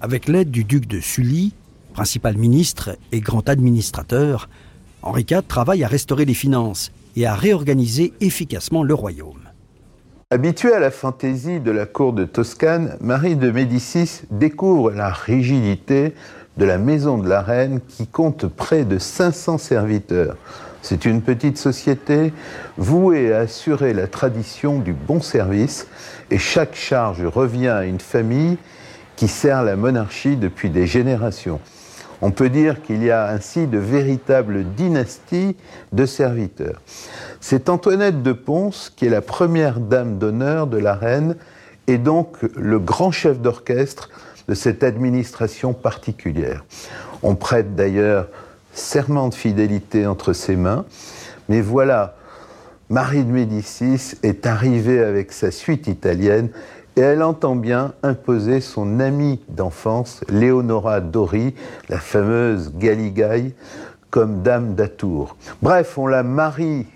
Avec 0.00 0.26
l'aide 0.26 0.50
du 0.50 0.64
duc 0.64 0.88
de 0.88 0.98
Sully, 0.98 1.52
principal 1.94 2.36
ministre 2.36 2.96
et 3.12 3.20
grand 3.20 3.48
administrateur, 3.48 4.48
Henri 5.02 5.24
IV 5.30 5.42
travaille 5.46 5.84
à 5.84 5.88
restaurer 5.88 6.24
les 6.24 6.34
finances 6.34 6.90
et 7.16 7.26
à 7.26 7.34
réorganiser 7.34 8.12
efficacement 8.20 8.82
le 8.82 8.94
royaume. 8.94 9.48
Habituée 10.30 10.72
à 10.72 10.78
la 10.78 10.92
fantaisie 10.92 11.58
de 11.58 11.72
la 11.72 11.86
cour 11.86 12.12
de 12.12 12.24
Toscane, 12.24 12.96
Marie 13.00 13.34
de 13.34 13.50
Médicis 13.50 14.22
découvre 14.30 14.92
la 14.92 15.10
rigidité 15.10 16.14
de 16.56 16.64
la 16.64 16.78
maison 16.78 17.18
de 17.18 17.28
la 17.28 17.42
reine 17.42 17.80
qui 17.88 18.06
compte 18.06 18.46
près 18.46 18.84
de 18.84 18.98
500 18.98 19.58
serviteurs. 19.58 20.36
C'est 20.82 21.04
une 21.04 21.20
petite 21.20 21.58
société 21.58 22.32
vouée 22.78 23.32
à 23.32 23.40
assurer 23.40 23.92
la 23.92 24.06
tradition 24.06 24.78
du 24.78 24.92
bon 24.92 25.20
service 25.20 25.88
et 26.30 26.38
chaque 26.38 26.74
charge 26.74 27.24
revient 27.24 27.68
à 27.68 27.84
une 27.84 28.00
famille 28.00 28.56
qui 29.16 29.28
sert 29.28 29.62
la 29.62 29.76
monarchie 29.76 30.36
depuis 30.36 30.70
des 30.70 30.86
générations. 30.86 31.60
On 32.22 32.30
peut 32.30 32.50
dire 32.50 32.82
qu'il 32.82 33.02
y 33.02 33.10
a 33.10 33.28
ainsi 33.28 33.66
de 33.66 33.78
véritables 33.78 34.64
dynasties 34.64 35.56
de 35.92 36.06
serviteurs. 36.06 36.80
C'est 37.40 37.68
Antoinette 37.68 38.22
de 38.22 38.32
Ponce 38.32 38.92
qui 38.94 39.06
est 39.06 39.10
la 39.10 39.22
première 39.22 39.80
dame 39.80 40.18
d'honneur 40.18 40.66
de 40.66 40.78
la 40.78 40.94
reine 40.94 41.36
et 41.86 41.98
donc 41.98 42.36
le 42.54 42.78
grand 42.78 43.10
chef 43.10 43.40
d'orchestre 43.40 44.10
de 44.48 44.54
cette 44.54 44.82
administration 44.82 45.72
particulière. 45.72 46.64
On 47.22 47.34
prête 47.36 47.74
d'ailleurs 47.74 48.28
serment 48.72 49.28
de 49.28 49.34
fidélité 49.34 50.06
entre 50.06 50.32
ses 50.32 50.56
mains, 50.56 50.84
mais 51.48 51.60
voilà, 51.60 52.16
Marie 52.88 53.24
de 53.24 53.30
Médicis 53.30 54.16
est 54.22 54.46
arrivée 54.46 55.02
avec 55.02 55.32
sa 55.32 55.50
suite 55.50 55.86
italienne 55.86 56.50
et 56.96 57.00
elle 57.00 57.22
entend 57.22 57.56
bien 57.56 57.92
imposer 58.02 58.60
son 58.60 59.00
amie 59.00 59.40
d'enfance, 59.48 60.22
Leonora 60.28 61.00
Dori, 61.00 61.54
la 61.88 61.98
fameuse 61.98 62.72
Galigaï, 62.76 63.54
comme 64.10 64.42
dame 64.42 64.74
d'Atour. 64.74 65.36
Bref, 65.62 65.96
on 65.96 66.06
la 66.06 66.22
marie 66.22 66.86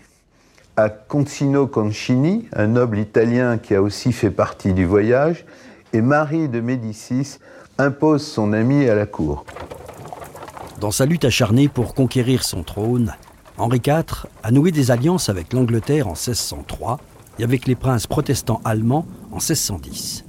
à 0.76 0.88
Concino 0.88 1.66
Concini, 1.66 2.48
un 2.54 2.66
noble 2.66 2.98
italien 2.98 3.58
qui 3.58 3.74
a 3.74 3.82
aussi 3.82 4.12
fait 4.12 4.30
partie 4.30 4.72
du 4.72 4.84
voyage, 4.84 5.44
et 5.92 6.00
Marie 6.00 6.48
de 6.48 6.60
Médicis 6.60 7.38
impose 7.78 8.26
son 8.26 8.52
amie 8.52 8.88
à 8.88 8.96
la 8.96 9.06
cour. 9.06 9.44
Dans 10.80 10.90
sa 10.90 11.06
lutte 11.06 11.24
acharnée 11.24 11.68
pour 11.68 11.94
conquérir 11.94 12.42
son 12.42 12.64
trône, 12.64 13.14
Henri 13.56 13.80
IV 13.86 14.26
a 14.42 14.50
noué 14.50 14.72
des 14.72 14.90
alliances 14.90 15.28
avec 15.28 15.52
l'Angleterre 15.52 16.08
en 16.08 16.14
1603 16.14 16.98
et 17.38 17.44
avec 17.44 17.66
les 17.66 17.76
princes 17.76 18.08
protestants 18.08 18.60
allemands 18.64 19.06
en 19.34 19.38
1610. 19.38 20.24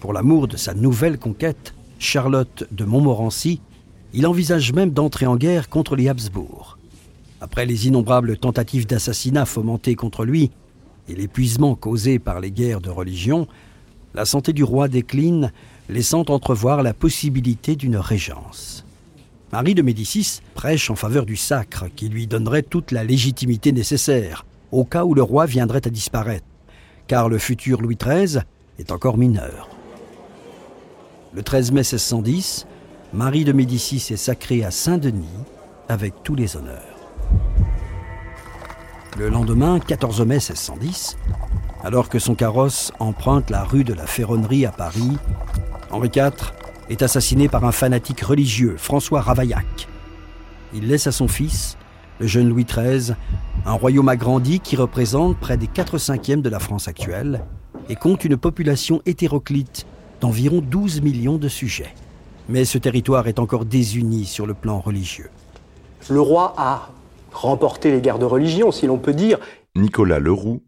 Pour 0.00 0.14
l'amour 0.14 0.48
de 0.48 0.56
sa 0.56 0.72
nouvelle 0.72 1.18
conquête, 1.18 1.74
Charlotte 1.98 2.66
de 2.72 2.84
Montmorency, 2.84 3.60
il 4.14 4.26
envisage 4.26 4.72
même 4.72 4.90
d'entrer 4.90 5.26
en 5.26 5.36
guerre 5.36 5.68
contre 5.68 5.96
les 5.96 6.08
Habsbourg. 6.08 6.78
Après 7.42 7.66
les 7.66 7.88
innombrables 7.88 8.38
tentatives 8.38 8.86
d'assassinat 8.86 9.44
fomentées 9.44 9.96
contre 9.96 10.24
lui 10.24 10.50
et 11.08 11.14
l'épuisement 11.14 11.74
causé 11.74 12.18
par 12.18 12.40
les 12.40 12.50
guerres 12.50 12.80
de 12.80 12.88
religion, 12.88 13.46
la 14.14 14.24
santé 14.24 14.54
du 14.54 14.64
roi 14.64 14.88
décline, 14.88 15.52
laissant 15.90 16.24
entrevoir 16.28 16.82
la 16.82 16.94
possibilité 16.94 17.76
d'une 17.76 17.96
régence. 17.96 18.84
Marie 19.52 19.74
de 19.74 19.82
Médicis 19.82 20.40
prêche 20.54 20.90
en 20.90 20.96
faveur 20.96 21.26
du 21.26 21.36
sacre 21.36 21.86
qui 21.94 22.08
lui 22.08 22.26
donnerait 22.26 22.62
toute 22.62 22.92
la 22.92 23.04
légitimité 23.04 23.72
nécessaire 23.72 24.46
au 24.72 24.84
cas 24.84 25.04
où 25.04 25.12
le 25.14 25.22
roi 25.22 25.44
viendrait 25.44 25.86
à 25.86 25.90
disparaître, 25.90 26.44
car 27.08 27.28
le 27.28 27.38
futur 27.38 27.80
Louis 27.80 27.96
XIII 27.96 28.42
est 28.78 28.92
encore 28.92 29.16
mineur. 29.16 29.68
Le 31.34 31.42
13 31.42 31.72
mai 31.72 31.80
1610, 31.80 32.66
Marie 33.12 33.44
de 33.44 33.52
Médicis 33.52 34.12
est 34.12 34.16
sacrée 34.16 34.62
à 34.62 34.70
Saint-Denis 34.70 35.26
avec 35.88 36.22
tous 36.22 36.34
les 36.34 36.56
honneurs. 36.56 36.82
Le 39.18 39.30
lendemain, 39.30 39.80
14 39.80 40.20
mai 40.20 40.34
1610, 40.34 41.16
alors 41.82 42.08
que 42.08 42.18
son 42.18 42.34
carrosse 42.34 42.92
emprunte 42.98 43.50
la 43.50 43.64
rue 43.64 43.84
de 43.84 43.94
la 43.94 44.06
Ferronnerie 44.06 44.66
à 44.66 44.70
Paris, 44.70 45.16
Henri 45.90 46.10
IV 46.14 46.52
est 46.90 47.02
assassiné 47.02 47.48
par 47.48 47.64
un 47.64 47.72
fanatique 47.72 48.20
religieux, 48.20 48.76
François 48.76 49.22
Ravaillac. 49.22 49.88
Il 50.74 50.86
laisse 50.88 51.06
à 51.06 51.12
son 51.12 51.28
fils, 51.28 51.77
le 52.18 52.26
jeune 52.26 52.48
Louis 52.48 52.64
XIII, 52.64 53.14
un 53.66 53.72
royaume 53.72 54.08
agrandi 54.08 54.60
qui 54.60 54.76
représente 54.76 55.38
près 55.38 55.56
des 55.56 55.66
4 55.66 55.98
cinquièmes 55.98 56.42
de 56.42 56.48
la 56.48 56.58
France 56.58 56.88
actuelle 56.88 57.44
et 57.88 57.96
compte 57.96 58.24
une 58.24 58.36
population 58.36 59.00
hétéroclite 59.06 59.86
d'environ 60.20 60.60
12 60.60 61.00
millions 61.02 61.38
de 61.38 61.48
sujets. 61.48 61.94
Mais 62.48 62.64
ce 62.64 62.78
territoire 62.78 63.28
est 63.28 63.38
encore 63.38 63.64
désuni 63.64 64.24
sur 64.24 64.46
le 64.46 64.54
plan 64.54 64.80
religieux. 64.80 65.30
Le 66.08 66.20
roi 66.20 66.54
a 66.56 66.90
remporté 67.32 67.90
les 67.90 68.00
guerres 68.00 68.18
de 68.18 68.24
religion, 68.24 68.72
si 68.72 68.86
l'on 68.86 68.98
peut 68.98 69.12
dire. 69.12 69.38
Nicolas 69.76 70.18
Leroux, 70.18 70.62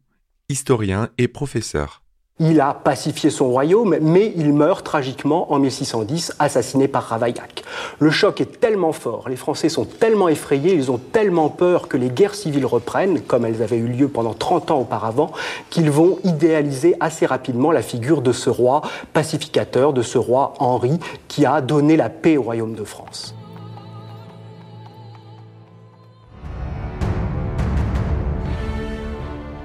historien 0.49 1.09
et 1.19 1.27
professeur. 1.27 2.03
Il 2.42 2.59
a 2.62 2.72
pacifié 2.72 3.29
son 3.29 3.50
royaume, 3.50 3.98
mais 4.00 4.33
il 4.35 4.55
meurt 4.55 4.83
tragiquement 4.83 5.53
en 5.53 5.59
1610, 5.59 6.37
assassiné 6.38 6.88
par 6.88 7.03
Ravaillac. 7.03 7.64
Le 7.98 8.11
choc 8.11 8.40
est 8.40 8.61
tellement 8.61 8.92
fort, 8.92 9.29
les 9.29 9.37
Français 9.37 9.68
sont 9.68 9.85
tellement 9.85 10.26
effrayés, 10.26 10.72
ils 10.72 10.90
ont 10.90 10.96
tellement 10.96 11.50
peur 11.50 11.87
que 11.87 11.98
les 11.98 12.09
guerres 12.09 12.35
civiles 12.35 12.64
reprennent, 12.64 13.20
comme 13.20 13.44
elles 13.44 13.62
avaient 13.62 13.76
eu 13.76 13.88
lieu 13.88 14.09
pendant 14.09 14.33
30 14.33 14.70
ans 14.70 14.81
auparavant, 14.81 15.33
qu'ils 15.68 15.90
vont 15.90 16.18
idéaliser 16.24 16.96
assez 16.98 17.26
rapidement 17.26 17.72
la 17.72 17.83
figure 17.83 18.22
de 18.22 18.33
ce 18.33 18.48
roi 18.48 18.81
pacificateur, 19.12 19.92
de 19.92 20.00
ce 20.00 20.16
roi 20.16 20.55
Henri, 20.61 20.98
qui 21.29 21.44
a 21.44 21.61
donné 21.61 21.98
la 21.98 22.09
paix 22.09 22.38
au 22.38 22.42
royaume 22.42 22.74
de 22.74 22.85
France. 22.85 23.35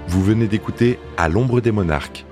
Vous 0.09 0.21
venez 0.21 0.47
d'écouter 0.47 0.99
À 1.15 1.29
l'ombre 1.29 1.61
des 1.61 1.71
monarques 1.71 2.24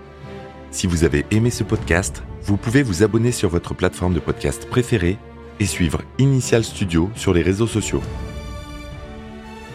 si 0.73 0.87
vous 0.87 1.03
avez 1.03 1.23
aimé 1.29 1.51
ce 1.51 1.63
podcast, 1.63 2.23
vous 2.41 2.57
pouvez 2.57 2.81
vous 2.81 3.03
abonner 3.03 3.31
sur 3.31 3.47
votre 3.47 3.75
plateforme 3.75 4.15
de 4.15 4.19
podcast 4.19 4.67
préférée 4.67 5.17
et 5.59 5.67
suivre 5.67 6.01
Initial 6.17 6.63
Studio 6.63 7.11
sur 7.15 7.31
les 7.31 7.43
réseaux 7.43 7.67
sociaux. 7.67 8.01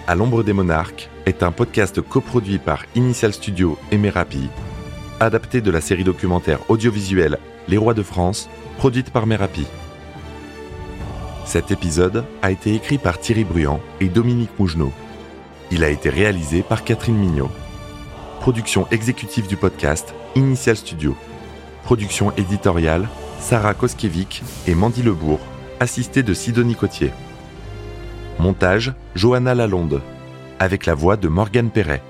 À 0.09 0.17
l'ombre 0.17 0.43
des 0.43 0.53
monarques 0.53 1.09
est 1.25 1.45
un 1.45 1.53
podcast 1.53 2.01
coproduit 2.01 2.59
par 2.59 2.85
Initial 2.97 3.33
Studio 3.33 3.79
et 3.93 3.97
Merapi, 3.97 4.49
adapté 5.21 5.61
de 5.61 5.71
la 5.71 5.81
série 5.81 6.03
documentaire 6.03 6.69
audiovisuelle 6.69 7.39
Les 7.69 7.77
Rois 7.77 7.95
de 7.95 8.03
France, 8.03 8.51
produite 8.77 9.11
par 9.11 9.27
Merapi. 9.27 9.67
Cet 11.45 11.71
épisode 11.71 12.25
a 12.43 12.51
été 12.51 12.75
écrit 12.75 12.99
par 12.99 13.21
Thierry 13.21 13.45
Bruand 13.45 13.81
et 14.01 14.09
Dominique 14.09 14.59
Mougenot. 14.59 14.93
Il 15.71 15.85
a 15.85 15.91
été 15.91 16.11
réalisé 16.11 16.63
par 16.63 16.83
Catherine 16.83 17.17
Mignot. 17.17 17.51
Production 18.41 18.87
exécutive 18.91 19.47
du 19.47 19.57
podcast 19.57 20.15
Initial 20.35 20.77
Studio. 20.77 21.17
Production 21.83 22.33
éditoriale 22.37 23.09
Sarah 23.41 23.75
Koskiewicz 23.75 24.43
et 24.67 24.75
Mandy 24.75 25.03
Lebourg, 25.03 25.41
assistée 25.81 26.23
de 26.23 26.33
Sidonie 26.35 26.77
Cotier. 26.77 27.13
Montage 28.39 28.95
Johanna 29.15 29.55
Lalonde, 29.55 30.01
avec 30.61 30.87
la 30.87 30.95
voix 30.95 31.17
de 31.17 31.29
Morgane 31.29 31.71
Perret. 31.71 32.03